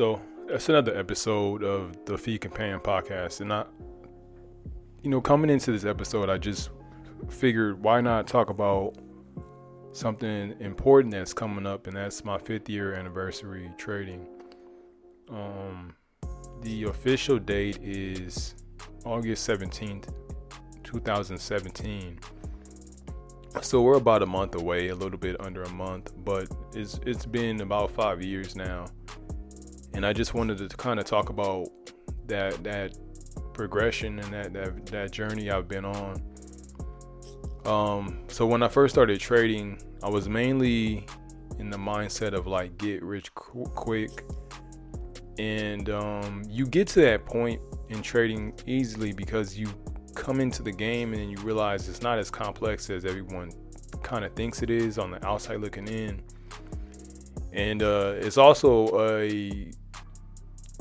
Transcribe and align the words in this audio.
So 0.00 0.18
that's 0.48 0.66
another 0.70 0.96
episode 0.96 1.62
of 1.62 1.94
the 2.06 2.16
Feed 2.16 2.40
Companion 2.40 2.80
podcast, 2.80 3.42
and 3.42 3.52
I, 3.52 3.66
you 5.02 5.10
know, 5.10 5.20
coming 5.20 5.50
into 5.50 5.72
this 5.72 5.84
episode, 5.84 6.30
I 6.30 6.38
just 6.38 6.70
figured 7.28 7.82
why 7.82 8.00
not 8.00 8.26
talk 8.26 8.48
about 8.48 8.94
something 9.92 10.54
important 10.58 11.12
that's 11.12 11.34
coming 11.34 11.66
up, 11.66 11.86
and 11.86 11.94
that's 11.94 12.24
my 12.24 12.38
fifth 12.38 12.70
year 12.70 12.94
anniversary 12.94 13.70
trading. 13.76 14.26
Um, 15.28 15.92
the 16.62 16.84
official 16.84 17.38
date 17.38 17.78
is 17.82 18.54
August 19.04 19.44
seventeenth, 19.44 20.10
two 20.82 21.00
thousand 21.00 21.36
seventeen. 21.36 22.18
So 23.60 23.82
we're 23.82 23.98
about 23.98 24.22
a 24.22 24.26
month 24.26 24.54
away, 24.54 24.88
a 24.88 24.94
little 24.94 25.18
bit 25.18 25.38
under 25.42 25.62
a 25.64 25.70
month, 25.70 26.14
but 26.24 26.48
it's 26.74 26.98
it's 27.04 27.26
been 27.26 27.60
about 27.60 27.90
five 27.90 28.22
years 28.22 28.56
now 28.56 28.86
and 29.94 30.06
I 30.06 30.12
just 30.12 30.34
wanted 30.34 30.58
to 30.58 30.76
kind 30.76 30.98
of 30.98 31.06
talk 31.06 31.28
about 31.28 31.68
that 32.26 32.62
that 32.64 32.96
progression 33.52 34.18
and 34.18 34.32
that 34.32 34.52
that, 34.52 34.86
that 34.86 35.10
journey 35.10 35.50
I've 35.50 35.68
been 35.68 35.84
on. 35.84 36.22
Um, 37.66 38.24
so 38.28 38.46
when 38.46 38.62
I 38.62 38.68
first 38.68 38.94
started 38.94 39.20
trading, 39.20 39.80
I 40.02 40.08
was 40.08 40.28
mainly 40.28 41.06
in 41.58 41.70
the 41.70 41.76
mindset 41.76 42.32
of 42.32 42.46
like 42.46 42.78
get 42.78 43.02
rich 43.02 43.34
qu- 43.34 43.64
quick, 43.64 44.24
and 45.38 45.90
um, 45.90 46.42
you 46.48 46.66
get 46.66 46.88
to 46.88 47.00
that 47.02 47.26
point 47.26 47.60
in 47.90 48.02
trading 48.02 48.54
easily 48.66 49.12
because 49.12 49.58
you 49.58 49.68
come 50.14 50.40
into 50.40 50.62
the 50.62 50.72
game 50.72 51.12
and 51.12 51.30
you 51.30 51.36
realize 51.38 51.88
it's 51.88 52.02
not 52.02 52.18
as 52.18 52.30
complex 52.30 52.88
as 52.90 53.04
everyone 53.04 53.50
kind 54.02 54.24
of 54.24 54.32
thinks 54.34 54.62
it 54.62 54.70
is 54.70 54.98
on 54.98 55.10
the 55.10 55.26
outside 55.26 55.60
looking 55.60 55.88
in. 55.88 56.22
And 57.52 57.82
uh, 57.82 58.14
it's 58.16 58.38
also 58.38 58.88
a 59.18 59.70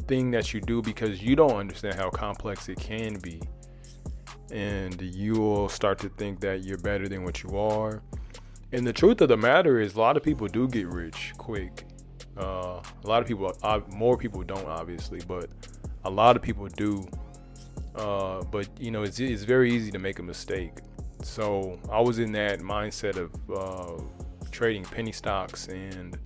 thing 0.09 0.31
that 0.31 0.53
you 0.53 0.59
do 0.59 0.81
because 0.81 1.21
you 1.21 1.35
don't 1.35 1.55
understand 1.55 1.95
how 1.95 2.09
complex 2.09 2.67
it 2.67 2.79
can 2.79 3.19
be. 3.19 3.39
And 4.51 4.99
you 4.99 5.33
will 5.35 5.69
start 5.69 5.99
to 5.99 6.09
think 6.09 6.39
that 6.41 6.63
you're 6.63 6.79
better 6.79 7.07
than 7.07 7.23
what 7.23 7.43
you 7.43 7.57
are. 7.57 8.01
And 8.71 8.85
the 8.85 8.91
truth 8.91 9.21
of 9.21 9.29
the 9.29 9.37
matter 9.37 9.79
is, 9.79 9.93
a 9.93 9.99
lot 9.99 10.17
of 10.17 10.23
people 10.23 10.47
do 10.47 10.67
get 10.67 10.87
rich 10.87 11.33
quick. 11.37 11.85
Uh, 12.35 12.81
a 13.03 13.07
lot 13.07 13.21
of 13.21 13.27
people, 13.27 13.55
more 13.89 14.17
people 14.17 14.41
don't, 14.43 14.65
obviously, 14.65 15.21
but 15.27 15.49
a 16.05 16.09
lot 16.09 16.35
of 16.35 16.41
people 16.41 16.67
do. 16.67 17.07
Uh, 17.95 18.41
but 18.45 18.67
you 18.79 18.89
know, 18.89 19.03
it's, 19.03 19.19
it's 19.19 19.43
very 19.43 19.71
easy 19.71 19.91
to 19.91 19.99
make 19.99 20.19
a 20.19 20.23
mistake. 20.23 20.73
So 21.21 21.79
I 21.91 21.99
was 22.01 22.17
in 22.17 22.31
that 22.31 22.59
mindset 22.59 23.17
of 23.17 23.29
uh, 23.51 24.03
trading 24.51 24.83
penny 24.83 25.11
stocks 25.11 25.67
and 25.67 26.17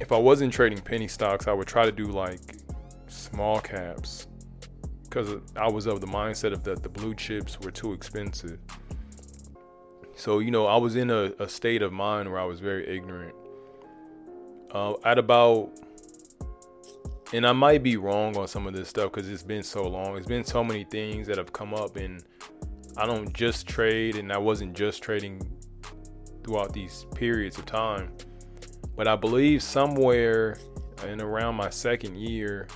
if 0.00 0.12
I 0.12 0.18
wasn't 0.18 0.52
trading 0.52 0.80
penny 0.80 1.08
stocks, 1.08 1.46
I 1.46 1.52
would 1.52 1.68
try 1.68 1.84
to 1.84 1.92
do 1.92 2.06
like 2.06 2.40
small 3.06 3.60
caps 3.60 4.26
because 5.02 5.36
I 5.56 5.68
was 5.70 5.86
of 5.86 6.00
the 6.00 6.06
mindset 6.06 6.52
of 6.52 6.64
that 6.64 6.82
the 6.82 6.88
blue 6.88 7.14
chips 7.14 7.60
were 7.60 7.70
too 7.70 7.92
expensive. 7.92 8.58
So, 10.16 10.40
you 10.40 10.50
know, 10.50 10.66
I 10.66 10.76
was 10.76 10.96
in 10.96 11.10
a, 11.10 11.32
a 11.38 11.48
state 11.48 11.82
of 11.82 11.92
mind 11.92 12.30
where 12.30 12.40
I 12.40 12.44
was 12.44 12.60
very 12.60 12.88
ignorant. 12.88 13.34
Uh, 14.72 14.94
at 15.04 15.18
about, 15.18 15.70
and 17.32 17.46
I 17.46 17.52
might 17.52 17.82
be 17.82 17.96
wrong 17.96 18.36
on 18.36 18.48
some 18.48 18.66
of 18.66 18.74
this 18.74 18.88
stuff 18.88 19.12
because 19.12 19.28
it's 19.28 19.42
been 19.42 19.62
so 19.62 19.86
long. 19.86 20.16
It's 20.16 20.26
been 20.26 20.44
so 20.44 20.64
many 20.64 20.84
things 20.84 21.28
that 21.28 21.38
have 21.38 21.52
come 21.52 21.74
up, 21.74 21.96
and 21.96 22.24
I 22.96 23.06
don't 23.06 23.32
just 23.32 23.68
trade, 23.68 24.16
and 24.16 24.32
I 24.32 24.38
wasn't 24.38 24.74
just 24.74 25.02
trading 25.02 25.40
throughout 26.42 26.72
these 26.72 27.06
periods 27.14 27.58
of 27.58 27.66
time. 27.66 28.10
But 28.96 29.08
I 29.08 29.16
believe 29.16 29.62
somewhere 29.62 30.58
in 31.06 31.20
around 31.20 31.56
my 31.56 31.70
second 31.70 32.16
year 32.16 32.68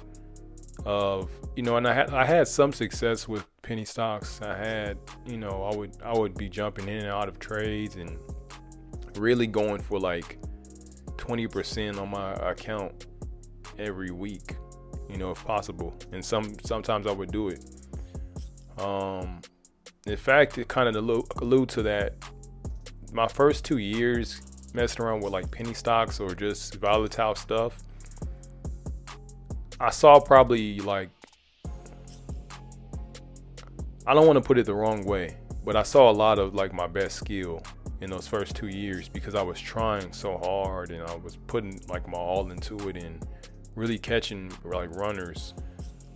of 0.85 1.31
you 1.57 1.63
know, 1.63 1.77
and 1.77 1.87
I 1.87 1.93
had 1.93 2.11
I 2.11 2.25
had 2.25 2.47
some 2.49 2.73
success 2.73 3.27
with 3.27 3.45
penny 3.63 3.85
stocks. 3.85 4.41
I 4.43 4.57
had 4.57 4.99
you 5.27 5.37
know 5.37 5.69
I 5.73 5.77
would 5.77 5.97
I 6.05 6.17
would 6.17 6.35
be 6.35 6.49
jumping 6.49 6.89
in 6.89 6.99
and 6.99 7.09
out 7.09 7.29
of 7.29 7.39
trades 7.39 7.97
and 7.97 8.19
really 9.17 9.47
going 9.47 9.81
for 9.81 9.99
like 9.99 10.39
20% 11.17 12.01
on 12.01 12.11
my 12.11 12.33
account 12.35 13.07
every 13.79 14.11
week, 14.11 14.57
you 15.11 15.17
know, 15.17 15.31
if 15.31 15.45
possible. 15.45 15.95
And 16.13 16.25
some 16.25 16.55
sometimes 16.65 17.07
I 17.07 17.13
would 17.13 17.33
do 17.33 17.49
it. 17.49 17.65
Um, 18.79 19.41
in 20.07 20.17
fact, 20.17 20.59
it 20.59 20.69
kind 20.69 20.89
of 20.89 21.27
allude 21.41 21.69
to 21.71 21.83
that. 21.83 22.15
My 23.13 23.27
first 23.27 23.65
two 23.65 23.79
years 23.79 24.41
messing 24.75 25.05
around 25.05 25.21
with 25.21 25.33
like 25.33 25.51
penny 25.51 25.75
stocks 25.75 26.21
or 26.21 26.35
just 26.35 26.77
volatile 26.77 27.35
stuff, 27.35 27.79
I 29.81 29.91
saw 29.91 30.19
probably 30.21 30.81
like 30.81 31.11
I 34.07 34.15
don't 34.15 34.27
want 34.27 34.37
to 34.37 34.41
put 34.41 34.59
it 34.59 34.67
the 34.67 34.75
wrong 34.75 35.05
way, 35.05 35.37
but 35.65 35.77
I 35.77 35.83
saw 35.83 36.11
a 36.11 36.13
lot 36.13 36.39
of 36.39 36.55
like 36.55 36.73
my 36.73 36.87
best 36.87 37.17
skill 37.17 37.63
in 38.01 38.11
those 38.11 38.27
first 38.27 38.57
two 38.57 38.69
years 38.69 39.09
because 39.09 39.35
I 39.35 39.43
was 39.43 39.61
trying 39.61 40.13
so 40.13 40.39
hard 40.39 40.91
and 40.91 41.03
I 41.03 41.15
was 41.17 41.37
putting 41.37 41.81
like 41.89 42.09
my 42.09 42.19
all 42.19 42.51
into 42.51 42.89
it 42.89 42.97
and 42.97 43.27
really 43.75 43.99
catching 43.99 44.53
like 44.65 44.91
runners. 44.97 45.55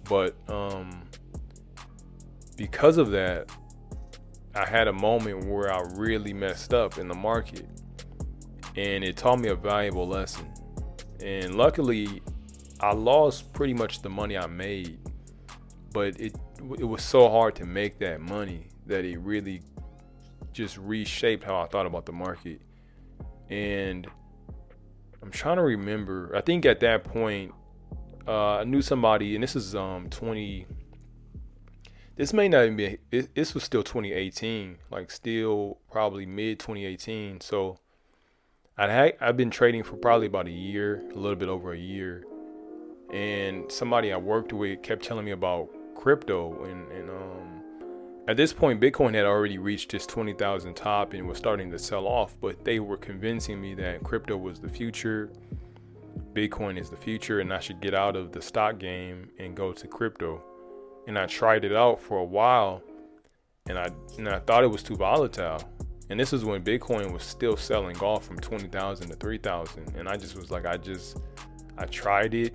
But 0.08 0.36
um 0.48 1.02
because 2.56 2.98
of 2.98 3.10
that, 3.10 3.50
I 4.54 4.66
had 4.66 4.88
a 4.88 4.92
moment 4.92 5.44
where 5.46 5.72
I 5.72 5.82
really 5.94 6.32
messed 6.32 6.74
up 6.74 6.98
in 6.98 7.08
the 7.08 7.14
market 7.14 7.66
and 8.76 9.04
it 9.04 9.16
taught 9.16 9.40
me 9.40 9.48
a 9.48 9.54
valuable 9.54 10.06
lesson. 10.06 10.50
And 11.22 11.56
luckily, 11.56 12.22
I 12.80 12.92
lost 12.92 13.52
pretty 13.52 13.74
much 13.74 14.02
the 14.02 14.08
money 14.08 14.36
I 14.36 14.46
made, 14.46 14.98
but 15.92 16.18
it 16.20 16.36
it 16.78 16.84
was 16.84 17.02
so 17.02 17.28
hard 17.28 17.56
to 17.56 17.64
make 17.64 17.98
that 17.98 18.20
money 18.20 18.68
that 18.86 19.04
it 19.04 19.18
really 19.18 19.62
just 20.52 20.78
reshaped 20.78 21.44
how 21.44 21.60
I 21.60 21.66
thought 21.66 21.86
about 21.86 22.06
the 22.06 22.12
market. 22.12 22.60
And 23.48 24.06
I'm 25.22 25.30
trying 25.30 25.56
to 25.56 25.62
remember. 25.62 26.32
I 26.34 26.40
think 26.40 26.66
at 26.66 26.80
that 26.80 27.04
point, 27.04 27.52
uh, 28.26 28.58
I 28.58 28.64
knew 28.64 28.82
somebody, 28.82 29.34
and 29.34 29.42
this 29.42 29.56
is 29.56 29.74
um 29.74 30.08
20. 30.10 30.66
This 32.16 32.32
may 32.32 32.48
not 32.48 32.64
even 32.64 32.76
be. 32.76 32.98
This 33.34 33.54
was 33.54 33.64
still 33.64 33.82
2018, 33.82 34.78
like 34.90 35.10
still 35.10 35.78
probably 35.90 36.26
mid 36.26 36.58
2018. 36.58 37.40
So 37.40 37.78
I 38.82 38.91
had 38.91 39.15
I've 39.20 39.37
been 39.37 39.50
trading 39.50 39.84
for 39.84 39.94
probably 39.97 40.26
about 40.26 40.48
a 40.48 40.50
year, 40.50 41.04
a 41.15 41.16
little 41.16 41.37
bit 41.37 41.48
over 41.48 41.72
a 41.72 41.78
year, 41.78 42.25
and 43.12 43.70
somebody 43.70 44.12
I 44.12 44.16
worked 44.16 44.53
with 44.53 44.82
kept 44.82 45.04
telling 45.04 45.25
me 45.25 45.31
about 45.31 45.69
crypto, 45.94 46.65
and 46.65 46.91
and 46.91 47.09
um, 47.09 47.62
at 48.26 48.37
this 48.37 48.53
point 48.53 48.81
Bitcoin 48.81 49.15
had 49.15 49.25
already 49.25 49.59
reached 49.59 49.94
its 49.94 50.04
twenty 50.04 50.32
thousand 50.32 50.75
top 50.75 51.12
and 51.12 51.28
was 51.28 51.38
starting 51.38 51.70
to 51.70 51.78
sell 51.78 52.09
off, 52.09 52.34
but 52.41 52.65
they 52.65 52.81
were 52.81 52.97
convincing 52.97 53.60
me 53.60 53.75
that 53.75 54.03
crypto 54.03 54.37
was 54.37 54.59
the 54.59 54.69
future, 54.69 55.31
Bitcoin 56.32 56.76
is 56.76 56.91
the 56.91 56.97
future, 56.97 57.38
and 57.38 57.53
I 57.53 57.60
should 57.60 57.81
get 57.81 57.94
out 57.94 58.16
of 58.16 58.32
the 58.32 58.43
stock 58.43 58.81
game 58.81 59.31
and 59.38 59.54
go 59.54 59.72
to 59.72 59.87
crypto, 59.87 60.43
and 61.06 61.16
I 61.16 61.26
tried 61.26 61.64
it 61.64 61.72
out 61.72 62.00
for 62.00 62.19
a 62.19 62.25
while, 62.25 62.82
and 63.69 63.78
I 63.78 63.91
and 64.19 64.28
I 64.28 64.41
thought 64.41 64.64
it 64.64 64.72
was 64.72 64.82
too 64.82 64.97
volatile 64.97 65.60
and 66.12 66.20
this 66.20 66.34
is 66.34 66.44
when 66.44 66.62
Bitcoin 66.62 67.10
was 67.10 67.22
still 67.22 67.56
selling 67.56 67.96
off 68.00 68.26
from 68.26 68.38
20,000 68.38 69.08
to 69.08 69.14
3,000. 69.16 69.94
And 69.96 70.06
I 70.06 70.18
just 70.18 70.36
was 70.36 70.50
like, 70.50 70.66
I 70.66 70.76
just, 70.76 71.18
I 71.78 71.86
tried 71.86 72.34
it. 72.34 72.54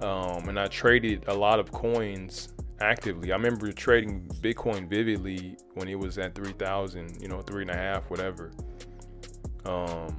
Um, 0.00 0.48
and 0.48 0.60
I 0.60 0.68
traded 0.68 1.24
a 1.26 1.34
lot 1.34 1.58
of 1.58 1.72
coins 1.72 2.54
actively. 2.80 3.32
I 3.32 3.34
remember 3.34 3.72
trading 3.72 4.28
Bitcoin 4.40 4.88
vividly 4.88 5.56
when 5.74 5.88
it 5.88 5.98
was 5.98 6.18
at 6.18 6.36
3,000, 6.36 7.20
you 7.20 7.26
know, 7.26 7.40
three 7.40 7.62
and 7.62 7.70
a 7.72 7.76
half, 7.76 8.08
whatever. 8.10 8.52
Um, 9.66 10.16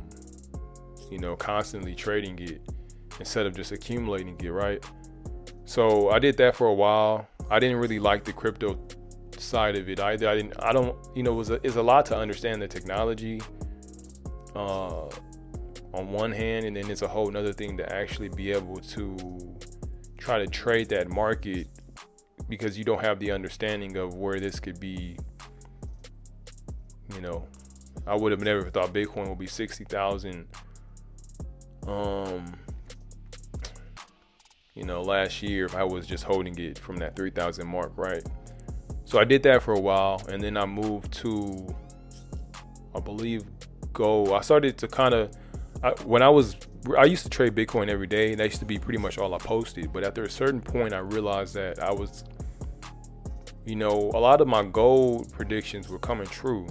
you 1.09 1.19
know, 1.19 1.37
constantly 1.37 1.95
trading 1.95 2.37
it 2.39 2.61
instead 3.21 3.45
of 3.45 3.55
just 3.55 3.71
accumulating 3.71 4.37
it, 4.43 4.49
right? 4.49 4.83
So 5.63 6.09
I 6.09 6.19
did 6.19 6.35
that 6.37 6.57
for 6.57 6.67
a 6.67 6.73
while. 6.73 7.25
I 7.49 7.59
didn't 7.59 7.77
really 7.77 7.99
like 7.99 8.25
the 8.25 8.33
crypto 8.33 8.77
side 9.43 9.75
of 9.75 9.89
it 9.89 9.99
either. 9.99 10.27
I 10.27 10.35
didn't. 10.35 10.53
I 10.59 10.71
don't. 10.73 10.95
You 11.15 11.23
know, 11.23 11.33
it 11.33 11.35
was 11.35 11.49
a, 11.49 11.59
it's 11.63 11.75
a 11.75 11.81
lot 11.81 12.05
to 12.07 12.17
understand 12.17 12.61
the 12.61 12.67
technology. 12.67 13.41
Uh, 14.55 15.09
on 15.93 16.11
one 16.11 16.31
hand, 16.31 16.65
and 16.65 16.75
then 16.75 16.89
it's 16.89 17.03
a 17.03 17.07
whole 17.07 17.29
nother 17.29 17.53
thing 17.53 17.77
to 17.77 17.93
actually 17.95 18.29
be 18.29 18.51
able 18.51 18.77
to 18.77 19.15
try 20.17 20.39
to 20.39 20.47
trade 20.47 20.89
that 20.89 21.09
market 21.09 21.67
because 22.49 22.77
you 22.77 22.83
don't 22.83 23.01
have 23.01 23.19
the 23.19 23.31
understanding 23.31 23.97
of 23.97 24.15
where 24.15 24.39
this 24.39 24.59
could 24.59 24.79
be. 24.79 25.15
You 27.13 27.21
know, 27.21 27.47
I 28.07 28.15
would 28.15 28.31
have 28.31 28.41
never 28.41 28.69
thought 28.69 28.93
Bitcoin 28.93 29.29
would 29.29 29.37
be 29.37 29.47
sixty 29.47 29.83
thousand. 29.83 30.47
Um, 31.85 32.55
you 34.73 34.83
know, 34.85 35.01
last 35.01 35.43
year 35.43 35.65
if 35.65 35.75
I 35.75 35.83
was 35.83 36.07
just 36.07 36.23
holding 36.23 36.57
it 36.57 36.79
from 36.79 36.97
that 36.97 37.15
three 37.15 37.29
thousand 37.29 37.67
mark, 37.67 37.91
right? 37.95 38.23
So 39.13 39.19
I 39.19 39.25
did 39.25 39.43
that 39.43 39.61
for 39.61 39.75
a 39.75 39.79
while, 39.79 40.19
and 40.27 40.41
then 40.41 40.57
I 40.57 40.65
moved 40.65 41.13
to, 41.21 41.67
I 42.95 42.99
believe, 42.99 43.43
Go. 43.93 44.33
I 44.33 44.41
started 44.41 44.75
to 44.79 44.87
kind 44.87 45.13
of, 45.13 46.03
when 46.03 46.23
I 46.23 46.29
was 46.29 46.55
I 46.97 47.05
used 47.05 47.21
to 47.21 47.29
trade 47.29 47.53
Bitcoin 47.53 47.89
every 47.89 48.07
day. 48.07 48.31
And 48.31 48.39
that 48.39 48.45
used 48.45 48.57
to 48.61 48.65
be 48.65 48.79
pretty 48.79 48.97
much 48.97 49.19
all 49.19 49.35
I 49.35 49.37
posted. 49.37 49.93
But 49.93 50.03
after 50.03 50.23
a 50.23 50.29
certain 50.31 50.61
point, 50.61 50.93
I 50.93 50.97
realized 50.97 51.53
that 51.53 51.77
I 51.77 51.91
was, 51.91 52.23
you 53.67 53.75
know, 53.75 54.09
a 54.15 54.19
lot 54.19 54.41
of 54.41 54.47
my 54.47 54.63
gold 54.63 55.31
predictions 55.31 55.89
were 55.89 55.99
coming 55.99 56.25
true. 56.25 56.65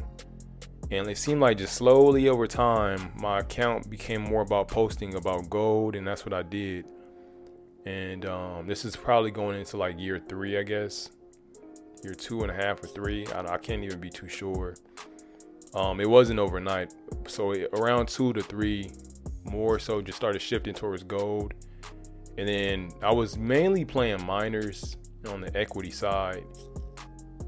And 0.91 1.07
it 1.09 1.19
seemed 1.19 1.41
like 1.41 1.59
just 1.59 1.77
slowly 1.77 2.29
over 2.29 2.49
time, 2.49 3.13
my 3.21 3.39
account 3.39 3.89
became 3.89 4.21
more 4.21 4.43
about 4.43 4.67
posting 4.67 5.15
about 5.15 5.49
gold, 5.49 5.95
and 5.95 6.05
that's 6.05 6.27
what 6.27 6.35
I 6.35 6.43
did. 6.43 6.87
And 7.87 8.27
um, 8.27 8.67
this 8.67 8.85
is 8.85 8.97
probably 8.97 9.31
going 9.31 9.61
into 9.61 9.77
like 9.77 9.97
year 9.97 10.21
three, 10.29 10.59
I 10.59 10.65
guess, 10.65 11.09
year 12.05 12.15
two 12.15 12.43
and 12.43 12.51
a 12.51 12.55
half 12.55 12.83
or 12.83 12.87
three. 12.87 13.27
I, 13.29 13.55
I 13.55 13.59
can't 13.59 13.83
even 13.85 14.01
be 14.01 14.11
too 14.11 14.29
sure. 14.29 14.75
Um, 15.75 16.01
it 16.01 16.09
wasn't 16.09 16.39
overnight, 16.39 16.93
so 17.27 17.53
it, 17.53 17.71
around 17.73 18.09
two 18.09 18.33
to 18.35 18.43
three, 18.43 18.91
more 19.45 19.79
so, 19.79 20.03
just 20.03 20.17
started 20.17 20.41
shifting 20.41 20.75
towards 20.75 21.03
gold. 21.03 21.55
And 22.37 22.49
then 22.49 22.91
I 23.03 23.13
was 23.13 23.39
mainly 23.39 23.85
playing 23.85 24.25
miners 24.25 24.97
on 25.29 25.41
the 25.41 25.57
equity 25.57 25.91
side, 25.91 26.45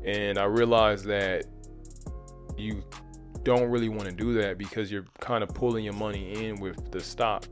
and 0.05 0.39
I 0.39 0.45
realized 0.45 1.05
that 1.07 1.45
you 2.57 2.83
don't 3.43 3.69
really 3.71 3.91
want 3.91 4.05
to 4.05 4.13
do 4.13 4.33
that 4.35 4.57
because 4.57 4.91
you're 4.91 5.05
kind 5.21 5.43
of 5.43 5.51
pulling 5.51 5.85
your 5.85 5.95
money 5.95 6.47
in 6.47 6.61
with 6.61 6.91
the 6.91 7.01
stock. 7.01 7.47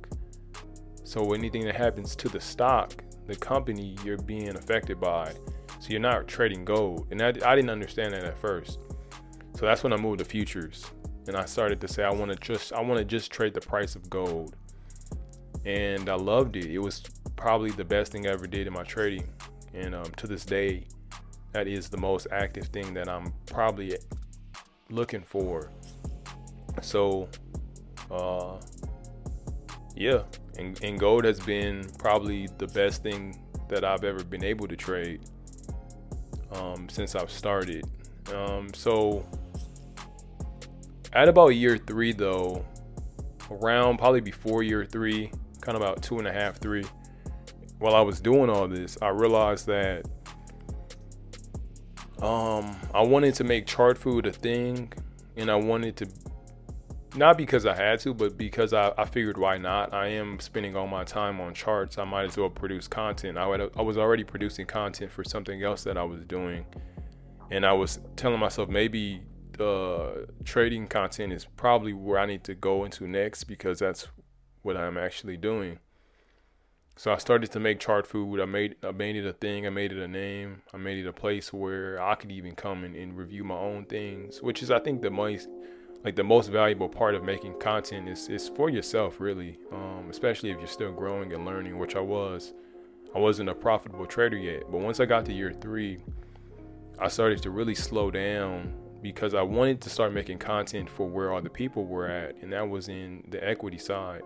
So 1.05 1.35
anything 1.35 1.67
that 1.67 1.77
happens 1.77 2.17
to 2.17 2.29
the 2.29 2.41
stock, 2.41 3.05
the 3.27 3.37
company 3.37 3.97
you're 4.05 4.17
being 4.17 4.57
affected 4.57 4.99
by. 4.99 5.35
So 5.81 5.91
you're 5.91 6.01
not 6.01 6.29
trading 6.29 6.65
gold. 6.65 7.07
And 7.11 7.21
I, 7.21 7.29
I 7.29 7.57
didn't 7.57 7.71
understand 7.71 8.15
that 8.15 8.25
at 8.25 8.39
first. 8.39 8.79
So 9.55 9.67
that's 9.67 9.83
when 9.83 9.93
I 9.93 9.97
moved 9.97 10.21
to 10.21 10.25
futures. 10.25 10.85
And 11.27 11.37
I 11.37 11.45
started 11.45 11.81
to 11.81 11.89
say 11.89 12.03
I 12.03 12.13
want 12.13 12.33
to 12.33 12.37
just 12.37 12.73
I 12.73 12.81
want 12.81 12.99
to 12.99 13.05
just 13.05 13.31
trade 13.31 13.55
the 13.55 13.61
price 13.61 13.95
of 13.95 14.09
gold. 14.11 14.57
And 15.65 16.09
I 16.09 16.15
loved 16.15 16.57
it. 16.57 16.67
It 16.67 16.79
was 16.79 17.03
probably 17.37 17.71
the 17.71 17.85
best 17.85 18.13
thing 18.13 18.27
I 18.27 18.31
ever 18.31 18.47
did 18.47 18.67
in 18.67 18.73
my 18.73 18.83
trading. 18.83 19.29
And 19.75 19.95
um, 19.95 20.11
to 20.17 20.27
this 20.27 20.45
day, 20.45 20.87
that 21.53 21.69
is 21.69 21.89
the 21.89 21.97
most 21.97 22.27
active 22.33 22.67
thing 22.67 22.93
that 22.95 23.09
I'm 23.09 23.33
probably 23.47 23.97
looking 24.91 25.23
for. 25.23 25.71
So, 26.81 27.29
uh, 28.11 28.57
yeah, 29.95 30.23
and, 30.59 30.83
and 30.83 30.99
gold 30.99 31.25
has 31.25 31.41
been 31.41 31.87
probably 31.99 32.49
the 32.59 32.67
best 32.69 33.03
thing 33.03 33.41
that 33.69 33.85
I've 33.85 34.05
ever 34.05 34.25
been 34.25 34.45
able 34.45 34.67
to 34.69 34.77
trade 34.77 35.21
um, 36.55 36.89
since 36.89 37.15
I've 37.15 37.31
started. 37.31 37.85
Um, 38.35 38.73
so, 38.75 39.27
at 41.13 41.29
about 41.29 41.49
year 41.49 41.77
three, 41.77 42.13
though, 42.13 42.65
around 43.51 43.99
probably 43.99 44.21
before 44.21 44.63
year 44.63 44.85
three, 44.85 45.31
kind 45.61 45.77
of 45.77 45.83
about 45.83 46.03
two 46.03 46.19
and 46.19 46.27
a 46.27 46.33
half, 46.33 46.59
three, 46.59 46.85
while 47.79 47.95
I 47.95 48.01
was 48.01 48.21
doing 48.21 48.49
all 48.49 48.69
this, 48.69 48.97
I 49.03 49.09
realized 49.09 49.67
that 49.67 50.07
um, 52.23 52.77
I 52.95 53.03
wanted 53.03 53.35
to 53.35 53.45
make 53.45 53.67
chart 53.67 53.99
food 53.99 54.27
a 54.27 54.33
thing, 54.33 54.93
and 55.37 55.51
I 55.51 55.57
wanted 55.57 55.97
to 55.97 56.07
not 57.15 57.37
because 57.37 57.67
I 57.67 57.75
had 57.75 58.01
to, 58.01 58.15
but 58.15 58.39
because 58.39 58.73
I, 58.73 58.93
I 58.97 59.05
figured 59.05 59.37
why 59.37 59.59
not. 59.59 59.93
I 59.93 60.09
am 60.09 60.41
spending 60.41 60.77
all 60.77 60.87
my 60.87 61.05
time 61.05 61.41
on 61.41 61.55
charts. 61.55 61.99
I 61.99 62.05
might 62.05 62.25
as 62.25 62.37
well 62.37 62.51
produce 62.51 62.89
content. 62.89 63.37
I, 63.37 63.47
would, 63.47 63.73
I 63.77 63.83
was 63.83 63.99
already 63.99 64.25
producing 64.25 64.67
content 64.67 65.13
for 65.13 65.23
something 65.25 65.63
else 65.63 65.85
that 65.85 65.97
I 65.99 66.05
was 66.05 66.25
doing. 66.25 66.65
And 67.51 67.67
I 67.67 67.73
was 67.73 68.01
telling 68.17 68.39
myself 68.39 68.69
maybe 68.69 69.23
uh, 69.61 70.27
trading 70.45 70.87
content 70.87 71.33
is 71.33 71.47
probably 71.57 71.93
where 71.93 72.19
I 72.19 72.27
need 72.27 72.45
to 72.45 72.55
go 72.55 72.85
into 72.85 73.07
next 73.07 73.45
because 73.45 73.79
that's 73.79 74.09
what 74.63 74.77
I'm 74.77 74.97
actually 74.97 75.37
doing. 75.37 75.79
So 76.97 77.13
I 77.13 77.17
started 77.19 77.51
to 77.53 77.61
make 77.61 77.81
Chartfood. 77.81 78.41
I 78.41 78.45
made 78.45 78.77
I 78.83 78.91
made 78.91 79.17
it 79.17 79.27
a 79.27 79.33
thing. 79.33 79.67
I 79.67 79.71
made 79.71 79.93
it 79.93 79.99
a 79.99 80.09
name. 80.09 80.63
I 80.75 80.77
made 80.77 80.99
it 80.99 81.09
a 81.09 81.13
place 81.13 81.53
where 81.53 82.01
I 82.01 82.15
could 82.15 82.31
even 82.31 82.55
come 82.55 82.85
and, 82.85 82.95
and 82.95 83.17
review 83.17 83.45
my 83.45 83.57
own 83.57 83.87
things, 83.87 84.43
which 84.43 84.63
is 84.63 84.71
I 84.71 84.79
think 84.79 85.01
the 85.01 85.11
most 85.11 85.49
like 86.05 86.17
the 86.17 86.25
most 86.25 86.49
valuable 86.51 86.89
part 86.89 87.15
of 87.15 87.23
making 87.23 87.59
content 87.59 88.09
is 88.09 88.29
is 88.29 88.49
for 88.49 88.71
yourself 88.71 89.21
really. 89.21 89.59
Um, 89.73 89.93
especially 90.13 90.51
if 90.51 90.59
you're 90.59 90.67
still 90.67 90.93
growing 90.93 91.33
and 91.33 91.45
learning, 91.45 91.79
which 91.79 91.97
I 91.97 92.01
was. 92.01 92.53
I 93.15 93.19
wasn't 93.19 93.49
a 93.49 93.55
profitable 93.55 94.07
trader 94.07 94.37
yet, 94.37 94.65
but 94.71 94.81
once 94.81 95.01
I 95.01 95.07
got 95.07 95.25
to 95.27 95.33
year 95.33 95.53
three, 95.53 95.99
I 96.99 97.09
started 97.09 97.43
to 97.43 97.51
really 97.51 97.75
slow 97.75 98.11
down 98.11 98.73
because 99.03 99.35
I 99.35 99.43
wanted 99.43 99.81
to 99.83 99.91
start 99.91 100.13
making 100.13 100.39
content 100.39 100.89
for 100.89 101.09
where 101.09 101.33
all 101.33 101.43
the 101.43 101.51
people 101.51 101.85
were 101.87 102.07
at, 102.07 102.37
and 102.43 102.53
that 102.53 102.69
was 102.69 102.89
in 102.89 103.25
the 103.29 103.47
equity 103.47 103.79
side. 103.79 104.23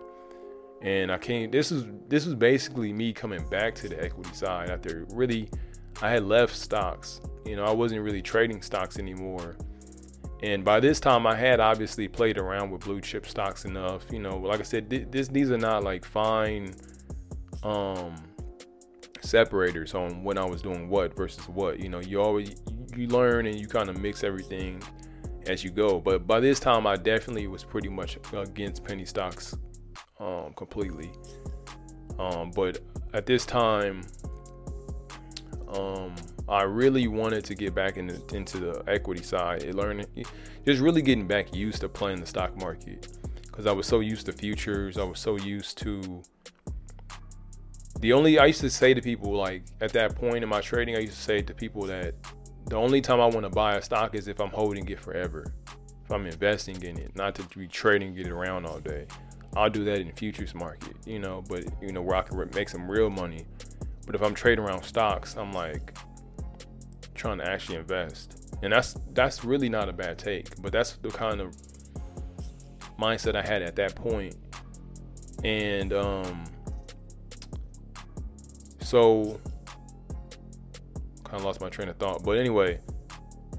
And 0.82 1.11
I 1.11 1.19
came. 1.19 1.50
This 1.50 1.73
is 1.73 1.87
this 2.08 2.26
was 2.26 2.34
basically 2.34 2.93
me 2.93 3.12
coming 3.12 3.44
back 3.49 3.75
to 3.76 3.88
the 3.88 4.02
equity 4.02 4.34
side 4.34 4.70
after 4.70 5.06
really, 5.11 5.49
I 6.02 6.11
had 6.11 6.25
left 6.25 6.55
stocks. 6.55 7.20
You 7.44 7.56
know, 7.56 7.64
I 7.64 7.73
wasn't 7.73 8.02
really 8.02 8.23
trading 8.23 8.61
stocks 8.61 8.99
anymore. 8.99 9.56
And 10.47 10.65
by 10.65 10.79
this 10.79 11.01
time, 11.01 11.27
I 11.27 11.35
had 11.35 11.59
obviously 11.59 12.07
played 12.07 12.39
around 12.39 12.71
with 12.71 12.83
blue 12.83 13.01
chip 13.01 13.27
stocks 13.27 13.65
enough. 13.65 14.05
You 14.13 14.21
know, 14.21 14.37
like 14.39 14.61
I 14.61 14.63
said, 14.63 14.89
this 14.89 15.27
these 15.27 15.51
are 15.51 15.59
not 15.59 15.83
like 15.83 16.05
fine 16.05 16.73
um 17.65 18.15
separators 19.23 19.93
on 19.95 20.23
when 20.23 20.39
I 20.39 20.45
was 20.45 20.63
doing 20.63 20.89
what 20.89 21.17
versus 21.17 21.49
what. 21.49 21.81
You 21.81 21.89
know, 21.89 21.99
you 21.99 22.23
always 22.23 22.63
you 22.95 23.09
learn 23.09 23.47
and 23.47 23.59
you 23.59 23.67
kind 23.67 23.89
of 23.89 23.99
mix 24.01 24.23
everything 24.23 24.81
as 25.49 25.65
you 25.65 25.71
go. 25.71 25.99
But 25.99 26.29
by 26.29 26.39
this 26.39 26.61
time, 26.61 26.87
I 26.87 26.95
definitely 26.95 27.49
was 27.49 27.65
pretty 27.65 27.89
much 27.89 28.17
against 28.33 28.85
penny 28.85 29.05
stocks 29.05 29.53
um, 30.21 30.53
completely. 30.55 31.11
Um, 32.21 32.53
but 32.55 32.79
at 33.15 33.27
this 33.27 33.45
time, 33.45 34.03
um, 35.75 36.15
I 36.49 36.63
really 36.63 37.09
wanted 37.09 37.45
to 37.47 37.55
get 37.55 37.75
back 37.75 37.97
into, 37.97 38.23
into 38.35 38.59
the 38.59 38.85
equity 38.87 39.23
side 39.23 39.65
and 39.65 39.75
learning, 39.75 40.07
just 40.65 40.81
really 40.81 41.03
getting 41.03 41.27
back 41.27 41.55
used 41.55 41.81
to 41.81 41.89
playing 41.89 42.21
the 42.21 42.27
stock 42.27 42.57
market 42.57 43.09
because 43.43 43.67
I 43.67 43.73
was 43.73 43.87
so 43.87 44.01
used 44.01 44.27
to 44.27 44.33
futures. 44.33 44.99
I 44.99 45.05
was 45.05 45.19
so 45.19 45.37
used 45.37 45.79
to 45.79 46.23
the 48.01 48.13
only 48.13 48.38
I 48.38 48.47
used 48.47 48.61
to 48.61 48.71
say 48.71 48.93
to 48.93 49.00
people 49.00 49.33
like 49.33 49.65
at 49.81 49.93
that 49.95 50.15
point 50.15 50.45
in 50.45 50.49
my 50.49 50.61
trading, 50.61 50.97
I 50.97 51.00
used 51.00 51.15
to 51.15 51.23
say 51.23 51.41
to 51.43 51.55
people 51.55 51.83
that 51.87 52.15
the 52.67 52.76
only 52.76 53.00
time 53.00 53.21
I 53.21 53.26
want 53.26 53.43
to 53.43 53.50
buy 53.50 53.76
a 53.76 53.83
stock 53.83 54.15
is 54.15 54.29
if 54.29 54.41
I'm 54.41 54.50
holding 54.50 54.88
it 54.88 55.00
forever. 55.00 55.55
If 56.05 56.12
I'm 56.12 56.26
investing 56.26 56.81
in 56.83 56.99
it, 56.99 57.17
not 57.17 57.35
to 57.37 57.59
be 57.59 57.67
trading 57.67 58.17
it 58.17 58.29
around 58.29 58.67
all 58.67 58.79
day. 58.79 59.07
I'll 59.57 59.71
do 59.71 59.85
that 59.85 60.00
in 60.00 60.12
futures 60.12 60.55
market, 60.55 60.95
you 61.07 61.19
know, 61.19 61.43
but 61.49 61.65
you 61.81 61.93
know 61.93 62.03
where 62.03 62.17
I 62.17 62.23
can 62.23 62.50
make 62.55 62.69
some 62.69 62.88
real 62.88 63.09
money. 63.09 63.47
But 64.05 64.15
if 64.15 64.23
I'm 64.23 64.35
trading 64.35 64.65
around 64.65 64.83
stocks, 64.83 65.37
I'm 65.37 65.53
like 65.53 65.97
trying 67.16 67.38
to 67.38 67.49
actually 67.49 67.76
invest, 67.76 68.56
and 68.62 68.73
that's 68.73 68.96
that's 69.12 69.44
really 69.44 69.68
not 69.68 69.88
a 69.88 69.92
bad 69.92 70.18
take. 70.18 70.61
But 70.62 70.73
that's 70.73 70.92
the 70.96 71.08
kind 71.08 71.40
of 71.40 71.54
mindset 72.99 73.37
I 73.37 73.46
had 73.46 73.62
at 73.62 73.76
that 73.76 73.94
point, 73.94 74.37
and 75.44 75.92
um, 75.92 76.44
so 78.80 79.40
kind 81.25 81.37
of 81.37 81.44
lost 81.44 81.61
my 81.61 81.68
train 81.68 81.88
of 81.88 81.96
thought. 81.96 82.23
But 82.25 82.38
anyway, 82.38 82.80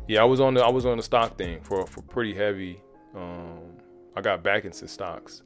yeah, 0.07 0.21
I 0.21 0.25
was 0.25 0.39
on 0.39 0.53
the 0.53 0.63
I 0.63 0.69
was 0.69 0.85
on 0.85 0.97
the 0.97 1.03
stock 1.03 1.37
thing 1.37 1.61
for 1.61 1.85
for 1.85 2.01
pretty 2.01 2.33
heavy. 2.33 2.81
Um, 3.15 3.59
I 4.15 4.21
got 4.21 4.43
back 4.43 4.65
into 4.65 4.87
stocks, 4.87 5.43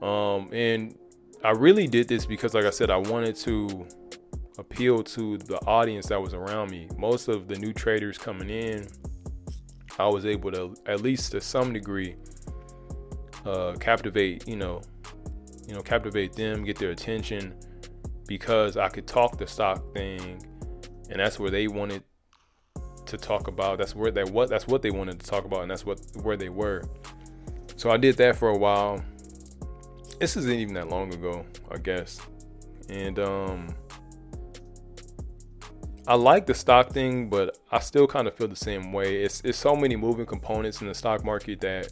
um, 0.00 0.48
and 0.52 0.96
I 1.44 1.50
really 1.50 1.86
did 1.86 2.08
this 2.08 2.24
because, 2.26 2.54
like 2.54 2.64
I 2.64 2.70
said, 2.70 2.90
I 2.90 2.96
wanted 2.96 3.36
to 3.36 3.86
appeal 4.58 5.02
to 5.02 5.38
the 5.38 5.58
audience 5.66 6.06
that 6.06 6.20
was 6.20 6.34
around 6.34 6.70
me. 6.70 6.88
Most 6.96 7.28
of 7.28 7.48
the 7.48 7.56
new 7.58 7.72
traders 7.72 8.18
coming 8.18 8.50
in, 8.50 8.88
I 9.98 10.06
was 10.08 10.26
able 10.26 10.52
to, 10.52 10.74
at 10.86 11.00
least 11.00 11.32
to 11.32 11.40
some 11.40 11.72
degree, 11.72 12.16
uh, 13.44 13.74
captivate. 13.80 14.46
You 14.46 14.56
know, 14.56 14.82
you 15.66 15.74
know, 15.74 15.82
captivate 15.82 16.34
them, 16.34 16.64
get 16.64 16.78
their 16.78 16.90
attention 16.90 17.54
because 18.26 18.76
I 18.76 18.88
could 18.88 19.06
talk 19.06 19.38
the 19.38 19.46
stock 19.46 19.94
thing 19.94 20.40
and 21.12 21.20
that's 21.20 21.38
where 21.38 21.50
they 21.50 21.68
wanted 21.68 22.02
to 23.04 23.18
talk 23.18 23.46
about. 23.46 23.78
That's 23.78 23.94
where 23.94 24.10
they 24.10 24.24
what 24.24 24.48
that's 24.48 24.66
what 24.66 24.80
they 24.80 24.90
wanted 24.90 25.20
to 25.20 25.26
talk 25.26 25.44
about, 25.44 25.60
and 25.60 25.70
that's 25.70 25.84
what 25.84 26.00
where 26.22 26.38
they 26.38 26.48
were. 26.48 26.82
So 27.76 27.90
I 27.90 27.98
did 27.98 28.16
that 28.16 28.36
for 28.36 28.48
a 28.48 28.56
while. 28.56 29.04
This 30.18 30.36
isn't 30.38 30.52
even 30.52 30.74
that 30.74 30.88
long 30.88 31.12
ago, 31.12 31.44
I 31.70 31.76
guess, 31.78 32.20
and 32.88 33.18
um, 33.18 33.68
I 36.06 36.14
like 36.14 36.46
the 36.46 36.54
stock 36.54 36.90
thing, 36.90 37.28
but 37.28 37.58
I 37.70 37.78
still 37.78 38.06
kind 38.06 38.26
of 38.26 38.34
feel 38.34 38.48
the 38.48 38.56
same 38.56 38.92
way. 38.92 39.22
It's 39.22 39.40
it's 39.44 39.58
so 39.58 39.76
many 39.76 39.96
moving 39.96 40.26
components 40.26 40.80
in 40.80 40.88
the 40.88 40.94
stock 40.94 41.24
market 41.24 41.60
that 41.60 41.88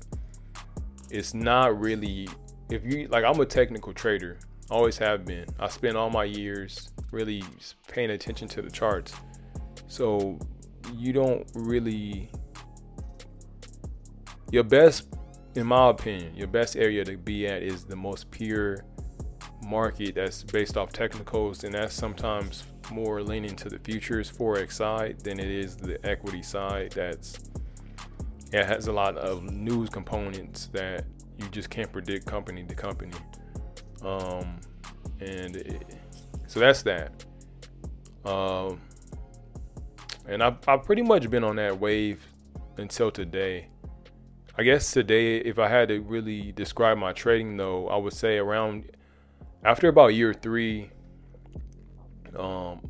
it's 1.10 1.34
not 1.34 1.78
really. 1.80 2.28
If 2.70 2.84
you 2.84 3.08
like, 3.08 3.24
I'm 3.24 3.40
a 3.40 3.46
technical 3.46 3.92
trader, 3.92 4.38
always 4.70 4.98
have 4.98 5.24
been. 5.24 5.46
I 5.58 5.68
spent 5.68 5.96
all 5.96 6.10
my 6.10 6.24
years 6.24 6.90
really 7.12 7.42
paying 7.88 8.10
attention 8.10 8.48
to 8.48 8.62
the 8.62 8.70
charts. 8.70 9.12
So 9.86 10.38
you 10.94 11.12
don't 11.12 11.48
really 11.54 12.30
your 14.50 14.64
best 14.64 15.06
in 15.54 15.66
my 15.66 15.90
opinion, 15.90 16.34
your 16.34 16.46
best 16.46 16.76
area 16.76 17.04
to 17.04 17.16
be 17.16 17.46
at 17.46 17.62
is 17.62 17.84
the 17.84 17.96
most 17.96 18.30
pure 18.30 18.84
market 19.66 20.14
that's 20.14 20.42
based 20.44 20.76
off 20.76 20.92
technicals, 20.92 21.64
and 21.64 21.74
that's 21.74 21.94
sometimes 21.94 22.64
more 22.90 23.22
leaning 23.22 23.56
to 23.56 23.68
the 23.68 23.78
futures 23.78 24.30
forex 24.30 24.72
side 24.72 25.20
than 25.20 25.38
it 25.38 25.50
is 25.50 25.76
the 25.76 26.04
equity 26.06 26.42
side. 26.42 26.92
That's 26.92 27.38
it 28.52 28.66
has 28.66 28.88
a 28.88 28.92
lot 28.92 29.16
of 29.16 29.44
news 29.44 29.90
components 29.90 30.66
that 30.72 31.04
you 31.38 31.46
just 31.48 31.70
can't 31.70 31.90
predict 31.92 32.26
company 32.26 32.64
to 32.64 32.74
company. 32.74 33.12
Um, 34.02 34.60
and 35.20 35.56
it, 35.56 35.96
so 36.46 36.60
that's 36.60 36.82
that. 36.82 37.24
Um, 38.24 38.80
and 40.26 40.42
I've, 40.42 40.56
I've 40.66 40.84
pretty 40.84 41.02
much 41.02 41.30
been 41.30 41.44
on 41.44 41.56
that 41.56 41.78
wave 41.78 42.26
until 42.76 43.10
today. 43.10 43.68
I 44.58 44.62
guess 44.62 44.90
today, 44.90 45.38
if 45.38 45.58
I 45.58 45.68
had 45.68 45.88
to 45.88 46.00
really 46.00 46.52
describe 46.52 46.98
my 46.98 47.12
trading, 47.12 47.56
though, 47.56 47.88
I 47.88 47.96
would 47.96 48.12
say 48.12 48.38
around 48.38 48.90
after 49.64 49.88
about 49.88 50.08
year 50.08 50.34
three, 50.34 50.90
um, 52.36 52.80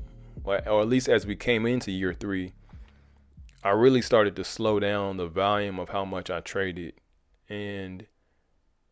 or 0.45 0.57
at 0.57 0.89
least 0.89 1.09
as 1.09 1.27
we 1.27 1.37
came 1.37 1.67
into 1.67 1.91
year 1.91 2.15
three, 2.15 2.53
I 3.63 3.71
really 3.71 4.03
started 4.03 4.37
to 4.37 4.45
slow 4.45 4.81
down 4.81 5.17
the 5.17 5.27
volume 5.27 5.79
of 5.79 5.91
how 5.91 6.05
much 6.05 6.31
I 6.31 6.41
traded. 6.41 6.95
And 7.49 8.07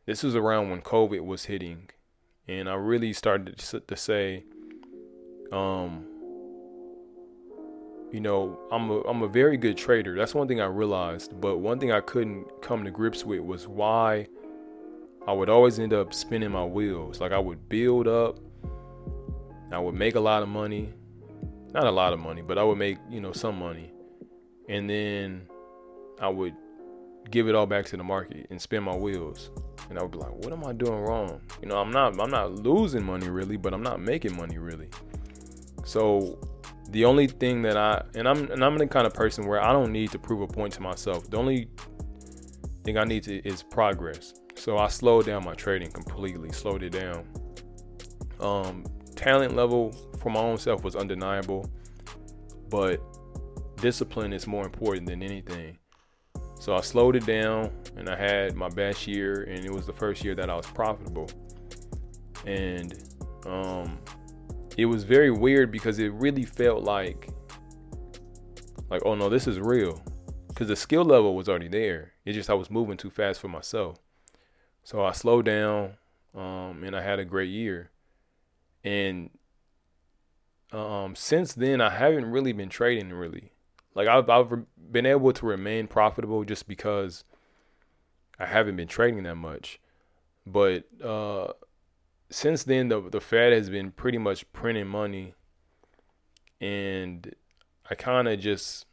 this 0.06 0.22
was 0.22 0.36
around 0.36 0.70
when 0.70 0.82
COVID 0.82 1.24
was 1.24 1.46
hitting. 1.46 1.90
And 2.46 2.68
I 2.68 2.74
really 2.74 3.12
started 3.12 3.58
to 3.58 3.96
say, 3.96 4.44
um, 5.52 6.06
you 8.12 8.20
know, 8.20 8.58
I'm 8.72 8.90
a 8.90 9.00
I'm 9.02 9.22
a 9.22 9.28
very 9.28 9.56
good 9.56 9.76
trader. 9.76 10.16
That's 10.16 10.34
one 10.34 10.48
thing 10.48 10.60
I 10.60 10.66
realized. 10.66 11.38
But 11.40 11.58
one 11.58 11.78
thing 11.78 11.92
I 11.92 12.00
couldn't 12.00 12.46
come 12.62 12.84
to 12.84 12.90
grips 12.90 13.24
with 13.24 13.40
was 13.40 13.68
why 13.68 14.28
I 15.26 15.32
would 15.32 15.50
always 15.50 15.78
end 15.78 15.92
up 15.92 16.14
spinning 16.14 16.50
my 16.50 16.64
wheels. 16.64 17.20
Like 17.20 17.32
I 17.32 17.38
would 17.38 17.68
build 17.68 18.08
up, 18.08 18.38
I 19.72 19.78
would 19.78 19.94
make 19.94 20.14
a 20.14 20.20
lot 20.20 20.42
of 20.42 20.48
money, 20.48 20.92
not 21.72 21.84
a 21.84 21.90
lot 21.90 22.12
of 22.12 22.20
money, 22.20 22.42
but 22.42 22.58
I 22.58 22.64
would 22.64 22.78
make 22.78 22.98
you 23.10 23.20
know 23.20 23.32
some 23.32 23.58
money, 23.58 23.92
and 24.68 24.88
then 24.88 25.46
I 26.20 26.28
would 26.28 26.54
give 27.30 27.48
it 27.48 27.54
all 27.54 27.66
back 27.66 27.84
to 27.86 27.96
the 27.96 28.04
market 28.04 28.46
and 28.50 28.60
spin 28.60 28.82
my 28.82 28.96
wheels. 28.96 29.50
And 29.90 29.98
I 29.98 30.02
would 30.02 30.12
be 30.12 30.18
like, 30.18 30.32
what 30.44 30.52
am 30.52 30.64
I 30.66 30.72
doing 30.72 31.00
wrong? 31.00 31.40
You 31.62 31.68
know, 31.68 31.78
I'm 31.78 31.90
not 31.90 32.20
I'm 32.20 32.30
not 32.30 32.52
losing 32.52 33.04
money 33.04 33.28
really, 33.28 33.56
but 33.56 33.72
I'm 33.72 33.82
not 33.82 34.00
making 34.00 34.36
money 34.36 34.58
really. 34.58 34.88
So 35.84 36.38
the 36.90 37.04
only 37.04 37.26
thing 37.26 37.62
that 37.62 37.76
I 37.76 38.02
and 38.14 38.28
I'm 38.28 38.50
and 38.50 38.64
I'm 38.64 38.76
the 38.78 38.86
kind 38.86 39.06
of 39.06 39.14
person 39.14 39.46
where 39.46 39.62
I 39.62 39.72
don't 39.72 39.92
need 39.92 40.10
to 40.12 40.18
prove 40.18 40.40
a 40.40 40.46
point 40.46 40.72
to 40.74 40.82
myself. 40.82 41.30
The 41.30 41.36
only 41.36 41.68
thing 42.84 42.98
I 42.98 43.04
need 43.04 43.22
to 43.24 43.46
is 43.46 43.62
progress. 43.62 44.34
So 44.54 44.78
I 44.78 44.88
slowed 44.88 45.26
down 45.26 45.44
my 45.44 45.54
trading 45.54 45.90
completely, 45.90 46.50
slowed 46.52 46.82
it 46.82 46.90
down. 46.90 47.24
Um, 48.40 48.84
talent 49.18 49.56
level 49.56 49.92
for 50.20 50.30
my 50.30 50.40
own 50.40 50.56
self 50.58 50.84
was 50.84 50.94
undeniable, 50.94 51.68
but 52.70 53.00
discipline 53.76 54.32
is 54.32 54.46
more 54.46 54.64
important 54.64 55.06
than 55.06 55.22
anything. 55.22 55.76
So 56.60 56.74
I 56.76 56.80
slowed 56.80 57.16
it 57.16 57.26
down 57.26 57.70
and 57.96 58.08
I 58.08 58.16
had 58.16 58.54
my 58.54 58.68
best 58.68 59.06
year, 59.08 59.42
and 59.42 59.64
it 59.64 59.72
was 59.72 59.86
the 59.86 59.92
first 59.92 60.24
year 60.24 60.34
that 60.36 60.48
I 60.48 60.54
was 60.54 60.66
profitable. 60.66 61.28
And 62.46 62.94
um, 63.44 63.98
it 64.76 64.86
was 64.86 65.02
very 65.02 65.32
weird 65.32 65.72
because 65.72 65.98
it 65.98 66.12
really 66.12 66.44
felt 66.44 66.84
like, 66.84 67.28
like, 68.90 69.02
oh 69.04 69.16
no, 69.16 69.28
this 69.28 69.48
is 69.48 69.58
real. 69.58 70.00
Because 70.46 70.68
the 70.68 70.76
skill 70.76 71.04
level 71.04 71.34
was 71.34 71.48
already 71.48 71.68
there. 71.68 72.12
It's 72.24 72.36
just 72.36 72.50
I 72.50 72.54
was 72.54 72.70
moving 72.70 72.96
too 72.96 73.10
fast 73.10 73.40
for 73.40 73.48
myself. 73.48 73.98
So 74.84 75.04
I 75.04 75.12
slowed 75.12 75.44
down, 75.44 75.94
um, 76.34 76.82
and 76.84 76.96
I 76.96 77.02
had 77.02 77.18
a 77.18 77.24
great 77.24 77.50
year. 77.50 77.90
And 78.84 79.30
um, 80.72 81.14
since 81.16 81.54
then, 81.54 81.80
I 81.80 81.90
haven't 81.90 82.26
really 82.26 82.52
been 82.52 82.68
trading 82.68 83.10
really. 83.10 83.52
Like 83.94 84.08
I've, 84.08 84.28
I've 84.28 84.64
been 84.90 85.06
able 85.06 85.32
to 85.32 85.46
remain 85.46 85.86
profitable 85.86 86.44
just 86.44 86.68
because 86.68 87.24
I 88.38 88.46
haven't 88.46 88.76
been 88.76 88.88
trading 88.88 89.24
that 89.24 89.36
much. 89.36 89.80
But 90.46 90.84
uh, 91.02 91.52
since 92.30 92.64
then, 92.64 92.88
the 92.88 93.00
the 93.00 93.20
Fed 93.20 93.52
has 93.52 93.68
been 93.68 93.90
pretty 93.90 94.18
much 94.18 94.50
printing 94.52 94.86
money, 94.86 95.34
and 96.60 97.34
I 97.90 97.94
kind 97.94 98.28
of 98.28 98.40
just 98.40 98.86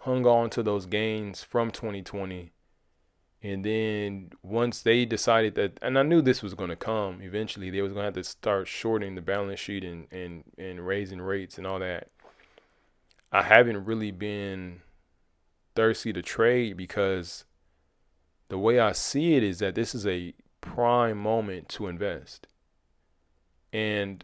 hung 0.00 0.26
on 0.26 0.50
to 0.50 0.62
those 0.62 0.86
gains 0.86 1.42
from 1.42 1.70
2020 1.70 2.52
and 3.42 3.64
then 3.64 4.30
once 4.42 4.82
they 4.82 5.06
decided 5.06 5.54
that, 5.54 5.78
and 5.80 5.98
I 5.98 6.02
knew 6.02 6.20
this 6.20 6.42
was 6.42 6.54
going 6.54 6.70
to 6.70 6.76
come 6.76 7.22
eventually, 7.22 7.70
they 7.70 7.80
was 7.80 7.92
going 7.92 8.02
to 8.02 8.06
have 8.06 8.14
to 8.14 8.24
start 8.24 8.68
shorting 8.68 9.14
the 9.14 9.22
balance 9.22 9.60
sheet 9.60 9.82
and, 9.82 10.06
and, 10.10 10.44
and 10.58 10.86
raising 10.86 11.22
rates 11.22 11.56
and 11.56 11.66
all 11.66 11.78
that. 11.78 12.08
I 13.32 13.42
haven't 13.42 13.86
really 13.86 14.10
been 14.10 14.82
thirsty 15.74 16.12
to 16.12 16.20
trade 16.20 16.76
because 16.76 17.44
the 18.48 18.58
way 18.58 18.78
I 18.78 18.92
see 18.92 19.36
it 19.36 19.42
is 19.42 19.60
that 19.60 19.74
this 19.74 19.94
is 19.94 20.06
a 20.06 20.34
prime 20.60 21.16
moment 21.16 21.70
to 21.70 21.86
invest. 21.86 22.46
And 23.72 24.22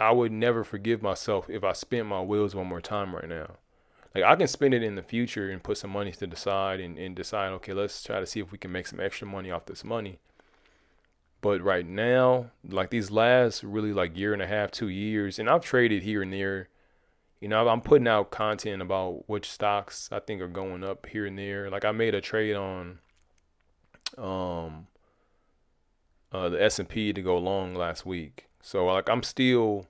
I 0.00 0.10
would 0.10 0.32
never 0.32 0.64
forgive 0.64 1.00
myself 1.00 1.48
if 1.48 1.62
I 1.62 1.74
spent 1.74 2.06
my 2.06 2.22
wheels 2.22 2.56
one 2.56 2.66
more 2.66 2.80
time 2.80 3.14
right 3.14 3.28
now 3.28 3.58
like 4.20 4.32
I 4.32 4.36
can 4.36 4.48
spend 4.48 4.74
it 4.74 4.82
in 4.82 4.94
the 4.94 5.02
future 5.02 5.50
and 5.50 5.62
put 5.62 5.78
some 5.78 5.90
money 5.90 6.12
to 6.12 6.26
the 6.26 6.36
side 6.36 6.80
and, 6.80 6.98
and 6.98 7.14
decide, 7.14 7.52
okay, 7.52 7.72
let's 7.72 8.02
try 8.02 8.20
to 8.20 8.26
see 8.26 8.40
if 8.40 8.52
we 8.52 8.58
can 8.58 8.72
make 8.72 8.86
some 8.86 9.00
extra 9.00 9.26
money 9.26 9.50
off 9.50 9.66
this 9.66 9.84
money. 9.84 10.18
But 11.40 11.62
right 11.62 11.86
now, 11.86 12.50
like 12.68 12.90
these 12.90 13.10
last 13.10 13.62
really 13.62 13.92
like 13.92 14.16
year 14.16 14.32
and 14.32 14.42
a 14.42 14.46
half, 14.46 14.70
two 14.70 14.88
years, 14.88 15.38
and 15.38 15.48
I've 15.48 15.64
traded 15.64 16.02
here 16.02 16.22
and 16.22 16.32
there. 16.32 16.68
You 17.40 17.46
know, 17.46 17.68
I'm 17.68 17.80
putting 17.80 18.08
out 18.08 18.32
content 18.32 18.82
about 18.82 19.28
which 19.28 19.48
stocks 19.48 20.08
I 20.10 20.18
think 20.18 20.42
are 20.42 20.48
going 20.48 20.82
up 20.82 21.06
here 21.06 21.24
and 21.24 21.38
there. 21.38 21.70
Like 21.70 21.84
I 21.84 21.92
made 21.92 22.14
a 22.14 22.20
trade 22.20 22.56
on 22.56 22.98
um 24.16 24.88
uh 26.32 26.48
the 26.48 26.62
S&P 26.62 27.12
to 27.12 27.22
go 27.22 27.38
long 27.38 27.74
last 27.74 28.04
week. 28.04 28.48
So 28.60 28.86
like 28.86 29.08
I'm 29.08 29.22
still 29.22 29.86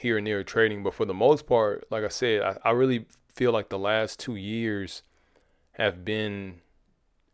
here 0.00 0.16
and 0.16 0.26
there 0.26 0.42
trading. 0.42 0.82
But 0.82 0.94
for 0.94 1.04
the 1.04 1.14
most 1.14 1.46
part, 1.46 1.86
like 1.90 2.04
I 2.04 2.08
said, 2.08 2.42
I, 2.42 2.56
I 2.64 2.70
really 2.70 3.04
feel 3.34 3.52
like 3.52 3.68
the 3.68 3.78
last 3.78 4.18
two 4.18 4.34
years 4.34 5.02
have 5.72 6.04
been 6.04 6.60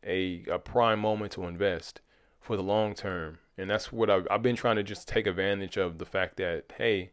a, 0.04 0.44
a 0.50 0.58
prime 0.58 0.98
moment 0.98 1.32
to 1.32 1.44
invest 1.44 2.00
for 2.40 2.56
the 2.56 2.62
long 2.62 2.94
term. 2.94 3.38
And 3.56 3.70
that's 3.70 3.92
what 3.92 4.10
I've, 4.10 4.26
I've 4.30 4.42
been 4.42 4.56
trying 4.56 4.76
to 4.76 4.82
just 4.82 5.06
take 5.06 5.26
advantage 5.28 5.76
of 5.76 5.98
the 5.98 6.04
fact 6.04 6.36
that, 6.38 6.64
hey, 6.76 7.12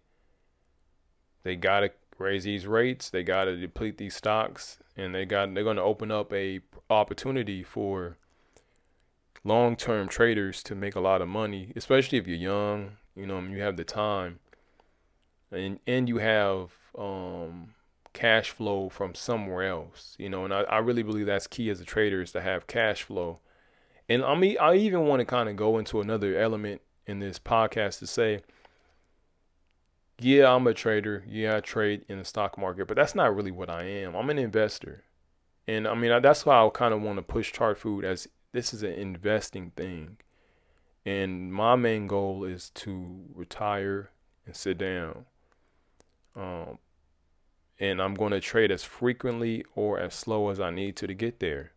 they 1.43 1.55
got 1.55 1.81
to 1.81 1.91
raise 2.17 2.45
these 2.45 2.65
rates, 2.65 3.12
they 3.12 3.24
got 3.24 3.45
to 3.45 3.55
deplete 3.55 3.98
these 3.98 4.15
stocks, 4.15 4.79
and 4.98 5.13
they 5.13 5.25
got 5.25 5.53
they're 5.53 5.63
going 5.63 5.77
to 5.77 5.83
open 5.83 6.12
up 6.12 6.33
a 6.33 6.62
opportunity 6.89 7.63
for 7.63 8.17
long-term 9.43 10.07
traders 10.07 10.63
to 10.63 10.74
make 10.74 10.95
a 10.95 11.00
lot 11.00 11.22
of 11.22 11.27
money, 11.27 11.72
especially 11.75 12.17
if 12.17 12.27
you're 12.27 12.38
young, 12.38 12.93
you 13.15 13.27
know, 13.27 13.38
and 13.38 13.51
you 13.51 13.62
have 13.62 13.77
the 13.77 13.83
time 13.83 14.39
and 15.53 15.79
and 15.88 16.10
you 16.10 16.17
have 16.17 16.72
um, 16.98 17.74
cash 18.13 18.50
flow 18.51 18.89
from 18.89 19.15
somewhere 19.15 19.63
else, 19.63 20.15
you 20.19 20.29
know, 20.29 20.45
and 20.45 20.53
I, 20.53 20.62
I 20.62 20.77
really 20.79 21.03
believe 21.03 21.25
that's 21.25 21.48
key 21.48 21.69
as 21.69 21.81
a 21.81 21.86
trader 21.86 22.22
is 22.22 22.31
to 22.33 22.41
have 22.41 22.67
cash 22.67 23.03
flow. 23.03 23.39
And 24.07 24.24
I 24.24 24.36
mean, 24.36 24.57
I 24.60 24.75
even 24.75 25.07
want 25.07 25.22
to 25.22 25.25
kind 25.25 25.50
of 25.50 25.55
go 25.55 25.77
into 25.77 26.01
another 26.01 26.38
element 26.38 26.81
in 27.07 27.19
this 27.19 27.39
podcast 27.39 28.00
to 28.00 28.07
say, 28.07 28.41
yeah, 30.19 30.53
I'm 30.53 30.67
a 30.67 30.74
trader. 30.74 31.24
Yeah, 31.27 31.57
I 31.57 31.60
trade 31.62 32.05
in 32.07 32.19
the 32.19 32.25
stock 32.25 32.57
market, 32.57 32.88
but 32.88 32.95
that's 32.95 33.15
not 33.15 33.36
really 33.36 33.51
what 33.51 33.69
I 33.69 33.83
am. 33.83 34.15
I'm 34.15 34.29
an 34.29 34.38
investor. 34.38 35.03
And 35.67 35.88
I 35.88 35.95
mean, 35.95 36.22
that's 36.22 36.45
why 36.45 36.63
I 36.63 36.69
kind 36.69 36.93
of 36.93 37.01
want 37.01 37.17
to 37.17 37.24
push 37.24 37.51
chart 37.51 37.77
food 37.77 38.05
as 38.05 38.27
this 38.51 38.74
is 38.74 38.83
an 38.83 38.93
investing 38.93 39.72
thing. 39.75 40.17
And 41.05 41.53
my 41.53 41.75
main 41.75 42.07
goal 42.07 42.43
is 42.43 42.69
to 42.72 43.25
retire 43.33 44.12
and 44.45 44.55
sit 44.55 44.77
down. 44.77 45.25
Um, 46.35 46.77
and 47.79 48.01
I'm 48.01 48.13
going 48.13 48.31
to 48.31 48.39
trade 48.39 48.71
as 48.71 48.83
frequently 48.83 49.65
or 49.75 49.99
as 49.99 50.13
slow 50.13 50.49
as 50.49 50.59
I 50.59 50.69
need 50.69 50.95
to 50.97 51.07
to 51.07 51.13
get 51.13 51.39
there. 51.39 51.71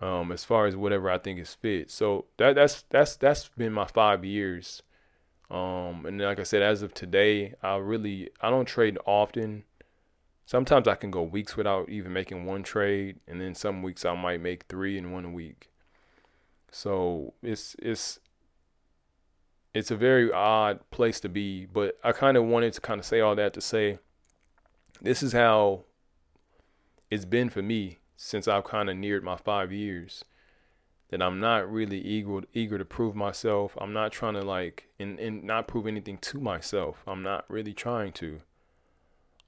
Um, 0.00 0.32
as 0.32 0.44
far 0.44 0.66
as 0.66 0.76
whatever 0.76 1.10
I 1.10 1.18
think 1.18 1.38
is 1.38 1.54
fit. 1.54 1.90
So 1.90 2.26
that 2.36 2.54
that's 2.54 2.84
that's 2.90 3.16
that's 3.16 3.48
been 3.56 3.72
my 3.72 3.86
five 3.86 4.24
years. 4.24 4.82
Um, 5.50 6.04
and 6.06 6.20
like 6.20 6.40
I 6.40 6.42
said, 6.42 6.62
as 6.62 6.82
of 6.82 6.94
today, 6.94 7.54
I 7.62 7.76
really 7.76 8.30
I 8.40 8.50
don't 8.50 8.66
trade 8.66 8.98
often. 9.06 9.64
Sometimes 10.46 10.86
I 10.88 10.94
can 10.94 11.10
go 11.10 11.22
weeks 11.22 11.56
without 11.56 11.88
even 11.88 12.12
making 12.12 12.44
one 12.44 12.62
trade, 12.62 13.20
and 13.26 13.40
then 13.40 13.54
some 13.54 13.82
weeks 13.82 14.04
I 14.04 14.14
might 14.14 14.42
make 14.42 14.64
three 14.68 14.98
in 14.98 15.12
one 15.12 15.32
week. 15.32 15.70
So 16.70 17.34
it's 17.42 17.76
it's 17.78 18.18
it's 19.74 19.90
a 19.90 19.96
very 19.96 20.32
odd 20.32 20.88
place 20.90 21.20
to 21.20 21.28
be, 21.28 21.66
but 21.66 21.98
I 22.02 22.12
kind 22.12 22.36
of 22.36 22.44
wanted 22.44 22.72
to 22.74 22.80
kind 22.80 23.00
of 23.00 23.04
say 23.04 23.20
all 23.20 23.34
that 23.34 23.52
to 23.54 23.60
say 23.60 23.98
this 25.02 25.22
is 25.22 25.32
how 25.32 25.84
it's 27.10 27.24
been 27.24 27.50
for 27.50 27.62
me. 27.62 27.98
since 28.16 28.46
I've 28.46 28.64
kind 28.64 28.88
of 28.88 28.96
neared 28.96 29.24
my 29.24 29.36
five 29.36 29.72
years 29.72 30.24
that 31.10 31.20
I'm 31.20 31.40
not 31.40 31.70
really 31.70 32.00
eager 32.00 32.42
eager 32.52 32.78
to 32.78 32.84
prove 32.84 33.14
myself. 33.14 33.76
I'm 33.80 33.92
not 33.92 34.12
trying 34.12 34.34
to 34.34 34.42
like 34.42 34.88
and, 34.98 35.18
and 35.18 35.44
not 35.44 35.68
prove 35.68 35.86
anything 35.86 36.18
to 36.18 36.40
myself. 36.40 37.02
I'm 37.06 37.22
not 37.22 37.44
really 37.48 37.74
trying 37.74 38.12
to. 38.12 38.40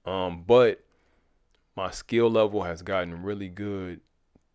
Um, 0.05 0.45
but 0.47 0.85
my 1.77 1.91
skill 1.91 2.31
level 2.31 2.63
has 2.65 2.83
gotten 2.83 3.23
really 3.23 3.49
good 3.49 4.01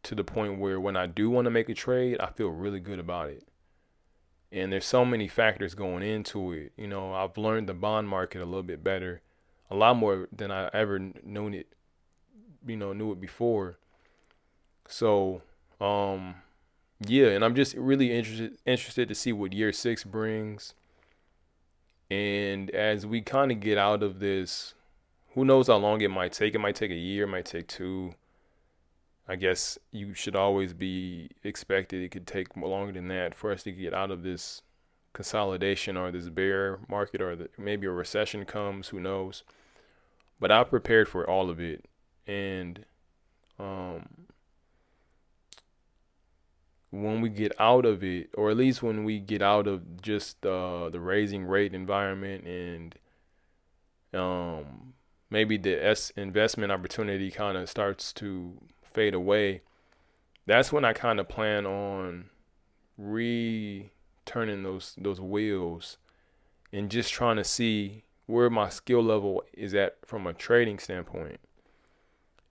to 0.03 0.15
the 0.15 0.23
point 0.23 0.59
where 0.59 0.79
when 0.79 0.95
I 0.95 1.05
do 1.05 1.29
want 1.29 1.45
to 1.45 1.51
make 1.51 1.69
a 1.69 1.73
trade, 1.73 2.17
I 2.19 2.27
feel 2.27 2.49
really 2.49 2.79
good 2.79 2.99
about 2.99 3.29
it. 3.29 3.47
And 4.51 4.71
there's 4.71 4.85
so 4.85 5.05
many 5.05 5.27
factors 5.27 5.75
going 5.75 6.03
into 6.03 6.51
it. 6.51 6.73
You 6.75 6.87
know, 6.87 7.13
I've 7.13 7.37
learned 7.37 7.69
the 7.69 7.73
bond 7.73 8.09
market 8.09 8.41
a 8.41 8.45
little 8.45 8.63
bit 8.63 8.83
better, 8.83 9.21
a 9.69 9.75
lot 9.75 9.95
more 9.95 10.27
than 10.35 10.51
I 10.51 10.69
ever 10.73 10.99
known 10.99 11.53
it, 11.53 11.67
you 12.67 12.75
know, 12.75 12.91
knew 12.91 13.11
it 13.13 13.21
before. 13.21 13.77
So, 14.87 15.41
um, 15.79 16.35
yeah, 16.99 17.27
and 17.27 17.45
I'm 17.45 17.55
just 17.55 17.75
really 17.75 18.11
interested 18.11 18.57
interested 18.65 19.07
to 19.07 19.15
see 19.15 19.31
what 19.31 19.53
year 19.53 19.71
six 19.71 20.03
brings. 20.03 20.73
And 22.09 22.69
as 22.71 23.05
we 23.05 23.21
kind 23.21 23.51
of 23.51 23.61
get 23.61 23.77
out 23.77 24.03
of 24.03 24.19
this, 24.19 24.73
who 25.33 25.45
knows 25.45 25.67
how 25.67 25.77
long 25.77 26.01
it 26.01 26.11
might 26.11 26.33
take? 26.33 26.53
It 26.53 26.59
might 26.59 26.75
take 26.75 26.91
a 26.91 26.95
year, 26.95 27.23
it 27.23 27.27
might 27.27 27.45
take 27.45 27.67
two. 27.67 28.15
I 29.31 29.37
guess 29.37 29.79
you 29.93 30.13
should 30.13 30.35
always 30.35 30.73
be 30.73 31.29
expected. 31.41 32.03
It 32.03 32.09
could 32.09 32.27
take 32.27 32.57
longer 32.57 32.91
than 32.91 33.07
that 33.07 33.33
for 33.33 33.53
us 33.53 33.63
to 33.63 33.71
get 33.71 33.93
out 33.93 34.11
of 34.11 34.23
this 34.23 34.61
consolidation 35.13 35.95
or 35.95 36.11
this 36.11 36.27
bear 36.27 36.79
market 36.89 37.21
or 37.21 37.37
the, 37.37 37.49
maybe 37.57 37.87
a 37.87 37.91
recession 37.91 38.43
comes. 38.43 38.89
Who 38.89 38.99
knows? 38.99 39.43
But 40.37 40.51
I 40.51 40.65
prepared 40.65 41.07
for 41.07 41.25
all 41.25 41.49
of 41.49 41.61
it, 41.61 41.85
and 42.27 42.83
um, 43.57 44.09
when 46.89 47.21
we 47.21 47.29
get 47.29 47.53
out 47.57 47.85
of 47.85 48.03
it, 48.03 48.31
or 48.33 48.51
at 48.51 48.57
least 48.57 48.83
when 48.83 49.05
we 49.05 49.19
get 49.19 49.41
out 49.41 49.65
of 49.65 50.01
just 50.01 50.45
uh, 50.45 50.89
the 50.89 50.99
raising 50.99 51.45
rate 51.45 51.73
environment 51.73 52.43
and 52.45 52.95
um, 54.13 54.91
maybe 55.29 55.55
the 55.55 55.81
S 55.81 56.09
investment 56.17 56.69
opportunity 56.69 57.31
kind 57.31 57.57
of 57.57 57.69
starts 57.69 58.11
to 58.13 58.57
fade 58.93 59.13
away, 59.13 59.61
that's 60.45 60.71
when 60.71 60.85
I 60.85 60.93
kind 60.93 61.19
of 61.19 61.27
plan 61.27 61.65
on 61.65 62.29
returning 62.97 64.63
those 64.63 64.95
those 64.97 65.19
wheels 65.19 65.97
and 66.73 66.89
just 66.89 67.11
trying 67.11 67.37
to 67.37 67.43
see 67.43 68.03
where 68.25 68.49
my 68.49 68.69
skill 68.69 69.03
level 69.03 69.43
is 69.53 69.73
at 69.73 69.97
from 70.05 70.25
a 70.27 70.33
trading 70.33 70.79
standpoint. 70.79 71.39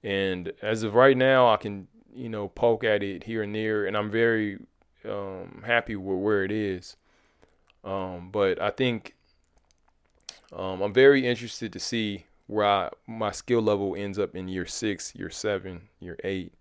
And 0.02 0.52
as 0.62 0.82
of 0.82 0.94
right 0.94 1.16
now, 1.16 1.48
I 1.48 1.56
can 1.56 1.88
you 2.14 2.28
know 2.28 2.48
poke 2.48 2.84
at 2.84 3.02
it 3.02 3.24
here 3.24 3.42
and 3.42 3.54
there, 3.54 3.86
and 3.86 3.96
I'm 3.96 4.10
very 4.10 4.58
um, 5.04 5.62
happy 5.66 5.96
with 5.96 6.18
where 6.18 6.44
it 6.44 6.52
is. 6.52 6.96
Um, 7.82 8.30
but 8.30 8.60
I 8.60 8.70
think 8.70 9.14
um, 10.52 10.82
I'm 10.82 10.92
very 10.92 11.26
interested 11.26 11.72
to 11.72 11.78
see 11.80 12.26
where 12.50 12.66
I, 12.66 12.90
my 13.06 13.30
skill 13.30 13.62
level 13.62 13.94
ends 13.96 14.18
up 14.18 14.34
in 14.34 14.48
year 14.48 14.66
six, 14.66 15.14
year 15.14 15.30
seven, 15.30 15.82
year 16.00 16.18
eight, 16.24 16.52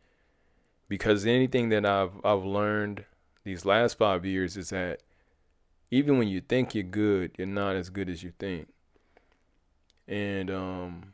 because 0.88 1.26
anything 1.26 1.70
that 1.70 1.84
I've 1.84 2.12
I've 2.24 2.46
learned 2.46 3.06
these 3.44 3.66
last 3.66 3.98
five 3.98 4.24
years 4.24 4.56
is 4.56 4.70
that 4.70 5.02
even 5.90 6.20
when 6.20 6.28
you 6.28 6.42
think 6.42 6.76
you're 6.76 6.84
good, 6.84 7.32
you're 7.40 7.48
not 7.48 7.76
as 7.76 7.90
good 7.90 8.08
as 8.08 8.22
you 8.22 8.34
think. 8.38 8.68
And 10.08 10.52
um, 10.52 11.14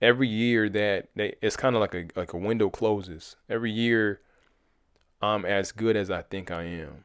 every 0.00 0.28
year 0.28 0.68
that 0.68 1.08
they, 1.16 1.34
it's 1.42 1.56
kind 1.56 1.74
of 1.74 1.80
like 1.80 1.94
a 1.96 2.06
like 2.14 2.32
a 2.32 2.38
window 2.38 2.70
closes. 2.70 3.34
Every 3.48 3.72
year, 3.72 4.20
I'm 5.20 5.44
as 5.44 5.72
good 5.72 5.96
as 5.96 6.12
I 6.12 6.22
think 6.22 6.52
I 6.52 6.62
am. 6.62 7.04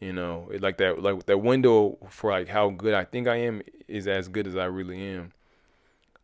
You 0.00 0.12
know, 0.12 0.50
it, 0.52 0.60
like 0.60 0.76
that 0.78 1.02
like 1.02 1.24
that 1.26 1.38
window 1.38 1.98
for 2.10 2.30
like 2.30 2.48
how 2.48 2.70
good 2.70 2.94
I 2.94 3.04
think 3.04 3.26
I 3.28 3.36
am 3.36 3.62
is 3.88 4.06
as 4.06 4.28
good 4.28 4.46
as 4.46 4.56
I 4.56 4.64
really 4.66 5.02
am. 5.02 5.32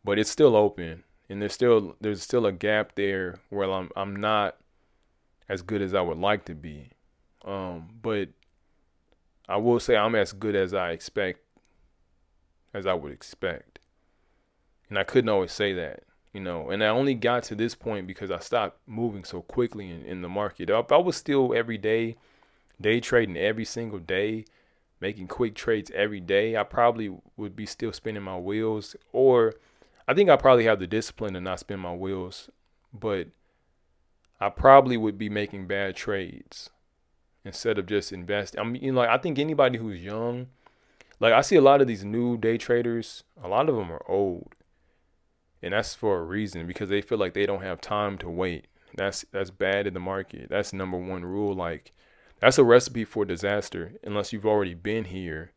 But 0.03 0.19
it's 0.19 0.29
still 0.29 0.55
open 0.55 1.03
and 1.29 1.41
there's 1.41 1.53
still 1.53 1.95
there's 1.99 2.21
still 2.21 2.45
a 2.45 2.51
gap 2.51 2.93
there 2.95 3.39
where 3.49 3.71
I'm 3.71 3.89
I'm 3.95 4.15
not 4.15 4.57
as 5.49 5.61
good 5.61 5.81
as 5.81 5.93
I 5.93 6.01
would 6.01 6.17
like 6.17 6.45
to 6.45 6.55
be. 6.55 6.89
Um, 7.43 7.89
but 8.01 8.29
I 9.49 9.57
will 9.57 9.79
say 9.79 9.95
I'm 9.95 10.15
as 10.15 10.31
good 10.31 10.55
as 10.55 10.73
I 10.73 10.91
expect 10.91 11.41
as 12.73 12.85
I 12.85 12.93
would 12.93 13.11
expect. 13.11 13.79
And 14.89 14.97
I 14.97 15.03
couldn't 15.03 15.29
always 15.29 15.51
say 15.51 15.73
that, 15.73 16.03
you 16.33 16.39
know. 16.39 16.69
And 16.69 16.83
I 16.83 16.87
only 16.87 17.15
got 17.15 17.43
to 17.45 17.55
this 17.55 17.75
point 17.75 18.07
because 18.07 18.31
I 18.31 18.39
stopped 18.39 18.77
moving 18.87 19.23
so 19.23 19.41
quickly 19.41 19.89
in, 19.89 20.03
in 20.03 20.21
the 20.21 20.29
market. 20.29 20.69
If 20.69 20.91
I 20.91 20.97
was 20.97 21.17
still 21.17 21.53
every 21.53 21.77
day 21.77 22.15
day 22.83 22.99
trading 22.99 23.35
every 23.37 23.65
single 23.65 23.97
day, 23.97 24.45
making 24.99 25.27
quick 25.27 25.55
trades 25.55 25.91
every 25.95 26.19
day, 26.19 26.55
I 26.55 26.63
probably 26.63 27.15
would 27.35 27.55
be 27.55 27.65
still 27.65 27.91
spinning 27.91 28.21
my 28.21 28.37
wheels. 28.37 28.95
Or 29.11 29.55
I 30.07 30.13
think 30.13 30.29
I 30.29 30.35
probably 30.35 30.65
have 30.65 30.79
the 30.79 30.87
discipline 30.87 31.33
to 31.33 31.41
not 31.41 31.59
spin 31.59 31.79
my 31.79 31.95
wheels, 31.95 32.49
but 32.93 33.29
I 34.39 34.49
probably 34.49 34.97
would 34.97 35.17
be 35.17 35.29
making 35.29 35.67
bad 35.67 35.95
trades 35.95 36.69
instead 37.43 37.77
of 37.77 37.85
just 37.85 38.11
investing. 38.11 38.59
I 38.59 38.63
mean, 38.63 38.83
you 38.83 38.91
know, 38.91 38.99
like 38.99 39.09
I 39.09 39.17
think 39.17 39.39
anybody 39.39 39.77
who's 39.77 40.03
young, 40.03 40.47
like 41.19 41.33
I 41.33 41.41
see 41.41 41.55
a 41.55 41.61
lot 41.61 41.81
of 41.81 41.87
these 41.87 42.03
new 42.03 42.37
day 42.37 42.57
traders, 42.57 43.23
a 43.41 43.47
lot 43.47 43.69
of 43.69 43.75
them 43.75 43.91
are 43.91 44.05
old. 44.07 44.53
And 45.61 45.73
that's 45.73 45.95
for 45.95 46.19
a 46.19 46.23
reason 46.23 46.67
because 46.67 46.89
they 46.89 47.01
feel 47.01 47.17
like 47.17 47.33
they 47.33 47.45
don't 47.45 47.63
have 47.63 47.79
time 47.79 48.17
to 48.19 48.29
wait. 48.29 48.67
That's 48.95 49.25
that's 49.31 49.49
bad 49.49 49.87
in 49.87 49.93
the 49.93 49.99
market. 49.99 50.49
That's 50.49 50.73
number 50.73 50.97
one 50.97 51.23
rule. 51.23 51.55
Like 51.55 51.93
that's 52.43 52.57
a 52.57 52.63
recipe 52.63 53.05
for 53.05 53.23
disaster 53.23 53.93
unless 54.03 54.33
you've 54.33 54.45
already 54.45 54.73
been 54.73 55.05
here 55.05 55.53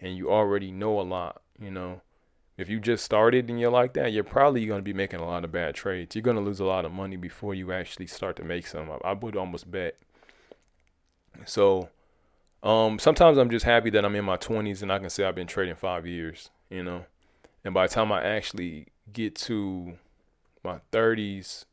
and 0.00 0.16
you 0.16 0.30
already 0.30 0.70
know 0.72 0.98
a 0.98 1.02
lot, 1.02 1.42
you 1.60 1.70
know. 1.70 2.00
If 2.56 2.70
you 2.70 2.80
just 2.80 3.04
started 3.04 3.50
and 3.50 3.60
you're 3.60 3.70
like 3.70 3.92
that, 3.94 4.12
you're 4.12 4.24
probably 4.24 4.64
going 4.64 4.78
to 4.78 4.84
be 4.84 4.94
making 4.94 5.20
a 5.20 5.26
lot 5.26 5.44
of 5.44 5.52
bad 5.52 5.74
trades. 5.74 6.14
You're 6.14 6.22
going 6.22 6.38
to 6.38 6.42
lose 6.42 6.58
a 6.58 6.64
lot 6.64 6.86
of 6.86 6.92
money 6.92 7.16
before 7.16 7.54
you 7.54 7.70
actually 7.70 8.06
start 8.06 8.36
to 8.36 8.44
make 8.44 8.66
some. 8.66 8.90
I 9.04 9.12
would 9.12 9.36
almost 9.36 9.70
bet. 9.70 9.98
So, 11.44 11.90
um, 12.62 12.98
sometimes 12.98 13.36
I'm 13.36 13.50
just 13.50 13.66
happy 13.66 13.90
that 13.90 14.04
I'm 14.04 14.14
in 14.14 14.24
my 14.24 14.38
20s 14.38 14.80
and 14.80 14.90
I 14.90 15.00
can 15.00 15.10
say 15.10 15.24
I've 15.24 15.34
been 15.34 15.46
trading 15.46 15.74
five 15.74 16.06
years, 16.06 16.48
you 16.70 16.82
know. 16.82 17.04
And 17.62 17.74
by 17.74 17.86
the 17.86 17.92
time 17.92 18.10
I 18.10 18.22
actually 18.22 18.86
get 19.12 19.34
to 19.36 19.98
my 20.64 20.80
30s, 20.92 21.66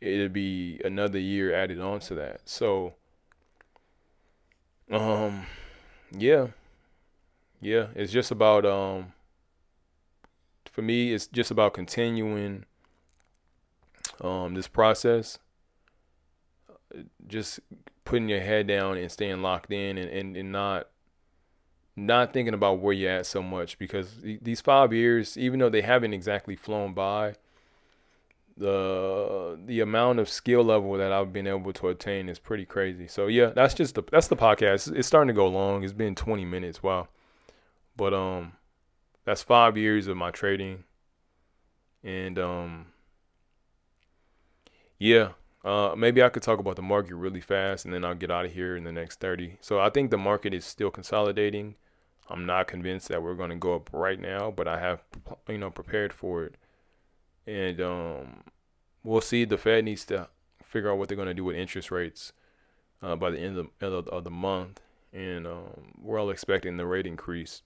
it'll 0.00 0.28
be 0.28 0.80
another 0.84 1.20
year 1.20 1.54
added 1.54 1.80
on 1.80 2.00
to 2.00 2.14
that. 2.16 2.48
So, 2.48 2.94
um, 4.90 5.46
yeah, 6.12 6.48
yeah. 7.60 7.86
It's 7.94 8.12
just 8.12 8.30
about 8.30 8.64
um. 8.64 9.12
For 10.72 10.82
me, 10.82 11.12
it's 11.12 11.26
just 11.26 11.50
about 11.50 11.74
continuing 11.74 12.64
um 14.20 14.54
this 14.54 14.68
process. 14.68 15.38
Just 17.26 17.60
putting 18.04 18.28
your 18.28 18.40
head 18.40 18.66
down 18.66 18.96
and 18.96 19.10
staying 19.10 19.42
locked 19.42 19.72
in 19.72 19.96
and, 19.96 20.10
and, 20.10 20.36
and 20.36 20.50
not 20.50 20.88
not 21.96 22.32
thinking 22.32 22.54
about 22.54 22.80
where 22.80 22.92
you're 22.92 23.10
at 23.10 23.26
so 23.26 23.42
much 23.42 23.78
because 23.78 24.16
these 24.22 24.60
five 24.60 24.92
years, 24.92 25.36
even 25.36 25.58
though 25.60 25.68
they 25.68 25.82
haven't 25.82 26.14
exactly 26.14 26.56
flown 26.56 26.94
by, 26.94 27.34
the 28.56 29.19
the 29.66 29.80
amount 29.80 30.18
of 30.18 30.28
skill 30.28 30.62
level 30.64 30.94
that 30.94 31.12
I've 31.12 31.32
been 31.32 31.46
able 31.46 31.72
to 31.74 31.88
attain 31.88 32.28
is 32.28 32.38
pretty 32.38 32.64
crazy. 32.64 33.06
So 33.06 33.26
yeah, 33.26 33.46
that's 33.46 33.74
just 33.74 33.94
the 33.94 34.02
that's 34.10 34.28
the 34.28 34.36
podcast. 34.36 34.94
It's 34.94 35.08
starting 35.08 35.28
to 35.28 35.34
go 35.34 35.46
long. 35.46 35.84
It's 35.84 35.92
been 35.92 36.14
20 36.14 36.44
minutes. 36.44 36.82
Wow. 36.82 37.08
But 37.96 38.14
um 38.14 38.52
that's 39.24 39.42
5 39.42 39.76
years 39.76 40.06
of 40.06 40.16
my 40.16 40.30
trading. 40.30 40.84
And 42.02 42.38
um 42.38 42.86
yeah, 44.98 45.30
uh 45.64 45.94
maybe 45.96 46.22
I 46.22 46.28
could 46.28 46.42
talk 46.42 46.58
about 46.58 46.76
the 46.76 46.82
market 46.82 47.14
really 47.14 47.40
fast 47.40 47.84
and 47.84 47.94
then 47.94 48.04
I'll 48.04 48.14
get 48.14 48.30
out 48.30 48.46
of 48.46 48.52
here 48.52 48.76
in 48.76 48.84
the 48.84 48.92
next 48.92 49.20
30. 49.20 49.58
So 49.60 49.80
I 49.80 49.90
think 49.90 50.10
the 50.10 50.18
market 50.18 50.54
is 50.54 50.64
still 50.64 50.90
consolidating. 50.90 51.76
I'm 52.28 52.46
not 52.46 52.68
convinced 52.68 53.08
that 53.08 53.22
we're 53.22 53.34
going 53.34 53.50
to 53.50 53.56
go 53.56 53.74
up 53.74 53.90
right 53.92 54.20
now, 54.20 54.52
but 54.52 54.68
I 54.68 54.78
have 54.78 55.02
you 55.48 55.58
know 55.58 55.70
prepared 55.70 56.12
for 56.12 56.44
it 56.44 56.56
and 57.46 57.80
um, 57.80 58.44
we'll 59.04 59.20
see. 59.20 59.44
The 59.44 59.58
Fed 59.58 59.84
needs 59.84 60.04
to 60.06 60.28
figure 60.64 60.90
out 60.90 60.98
what 60.98 61.08
they're 61.08 61.16
going 61.16 61.28
to 61.28 61.34
do 61.34 61.44
with 61.44 61.56
interest 61.56 61.90
rates 61.90 62.32
uh, 63.02 63.16
by 63.16 63.30
the 63.30 63.38
end 63.38 63.58
of, 63.58 63.68
end 63.80 63.92
of, 63.92 64.08
of 64.08 64.24
the 64.24 64.30
month, 64.30 64.80
and 65.12 65.46
um, 65.46 65.92
we're 66.00 66.18
all 66.18 66.30
expecting 66.30 66.76
the 66.76 66.86
rate 66.86 67.06
increase. 67.06 67.62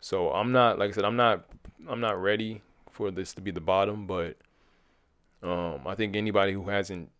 So 0.00 0.30
I'm 0.32 0.50
not, 0.50 0.78
like 0.78 0.90
I 0.90 0.92
said, 0.92 1.04
I'm 1.04 1.16
not, 1.16 1.44
I'm 1.88 2.00
not 2.00 2.20
ready 2.20 2.62
for 2.90 3.10
this 3.10 3.32
to 3.34 3.40
be 3.40 3.50
the 3.50 3.60
bottom, 3.60 4.06
but 4.06 4.36
um, 5.42 5.80
I 5.86 5.94
think 5.94 6.16
anybody 6.16 6.52
who 6.52 6.68
hasn't, 6.68 7.10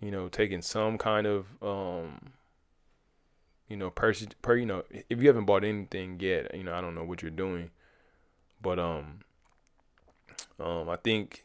you 0.00 0.10
know, 0.10 0.28
taken 0.28 0.62
some 0.62 0.98
kind 0.98 1.26
of, 1.26 1.46
um, 1.62 2.32
you 3.68 3.76
know, 3.76 3.90
per, 3.90 4.12
per, 4.42 4.56
you 4.56 4.66
know, 4.66 4.84
if 4.90 5.20
you 5.20 5.28
haven't 5.28 5.44
bought 5.44 5.64
anything 5.64 6.18
yet, 6.20 6.54
you 6.54 6.64
know, 6.64 6.74
I 6.74 6.80
don't 6.80 6.94
know 6.94 7.04
what 7.04 7.22
you're 7.22 7.30
doing, 7.30 7.70
but 8.60 8.78
um, 8.78 9.20
um, 10.58 10.88
I 10.88 10.96
think 10.96 11.43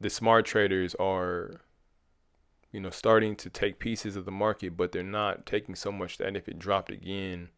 the 0.00 0.10
smart 0.10 0.46
traders 0.46 0.94
are 0.96 1.60
you 2.72 2.80
know 2.80 2.90
starting 2.90 3.34
to 3.36 3.50
take 3.50 3.78
pieces 3.78 4.16
of 4.16 4.24
the 4.24 4.30
market 4.30 4.76
but 4.76 4.92
they're 4.92 5.02
not 5.02 5.46
taking 5.46 5.74
so 5.74 5.90
much 5.90 6.18
that 6.18 6.36
if 6.36 6.48
it 6.48 6.58
dropped 6.58 6.90
again 6.90 7.48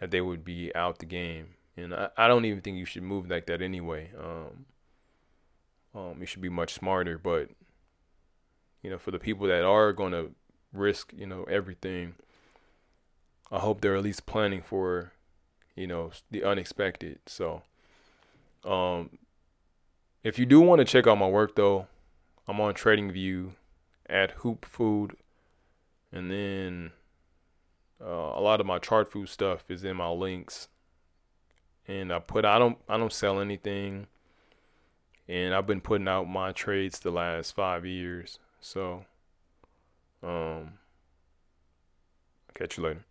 that 0.00 0.10
they 0.10 0.20
would 0.20 0.44
be 0.44 0.74
out 0.74 0.98
the 0.98 1.06
game. 1.06 1.54
And 1.76 1.94
i, 1.94 2.08
I 2.16 2.28
don't 2.28 2.44
even 2.44 2.60
think 2.60 2.76
you 2.76 2.84
should 2.84 3.02
move 3.02 3.30
like 3.30 3.46
that 3.46 3.62
anyway. 3.62 4.10
Um, 4.18 4.66
um, 5.94 6.16
you 6.20 6.26
should 6.26 6.42
be 6.42 6.48
much 6.48 6.74
smarter 6.74 7.18
but 7.18 7.50
you 8.82 8.90
know 8.90 8.98
for 8.98 9.10
the 9.10 9.18
people 9.18 9.46
that 9.46 9.64
are 9.64 9.92
going 9.92 10.12
to 10.12 10.32
risk 10.72 11.12
you 11.16 11.24
know 11.24 11.44
everything 11.44 12.16
i 13.52 13.60
hope 13.60 13.80
they're 13.80 13.94
at 13.94 14.02
least 14.02 14.26
planning 14.26 14.60
for 14.60 15.12
you 15.74 15.86
know 15.86 16.10
the 16.30 16.44
unexpected. 16.44 17.18
So 17.26 17.62
um 18.64 19.18
if 20.24 20.38
you 20.38 20.46
do 20.46 20.60
want 20.60 20.80
to 20.80 20.84
check 20.84 21.06
out 21.06 21.18
my 21.18 21.28
work 21.28 21.54
though, 21.54 21.86
I'm 22.48 22.60
on 22.60 22.74
TradingView 22.74 23.50
at 24.08 24.32
Hoop 24.32 24.64
Food, 24.64 25.16
and 26.10 26.30
then 26.30 26.92
uh, 28.02 28.08
a 28.08 28.40
lot 28.40 28.60
of 28.60 28.66
my 28.66 28.78
chart 28.78 29.12
food 29.12 29.28
stuff 29.28 29.70
is 29.70 29.84
in 29.84 29.96
my 29.98 30.08
links. 30.08 30.68
And 31.86 32.10
I 32.12 32.18
put 32.18 32.46
I 32.46 32.58
don't 32.58 32.78
I 32.88 32.96
don't 32.96 33.12
sell 33.12 33.38
anything, 33.40 34.06
and 35.28 35.54
I've 35.54 35.66
been 35.66 35.82
putting 35.82 36.08
out 36.08 36.28
my 36.28 36.52
trades 36.52 36.98
the 36.98 37.10
last 37.10 37.54
five 37.54 37.84
years. 37.84 38.38
So, 38.60 39.04
um, 40.22 40.78
catch 42.54 42.78
you 42.78 42.84
later. 42.84 43.04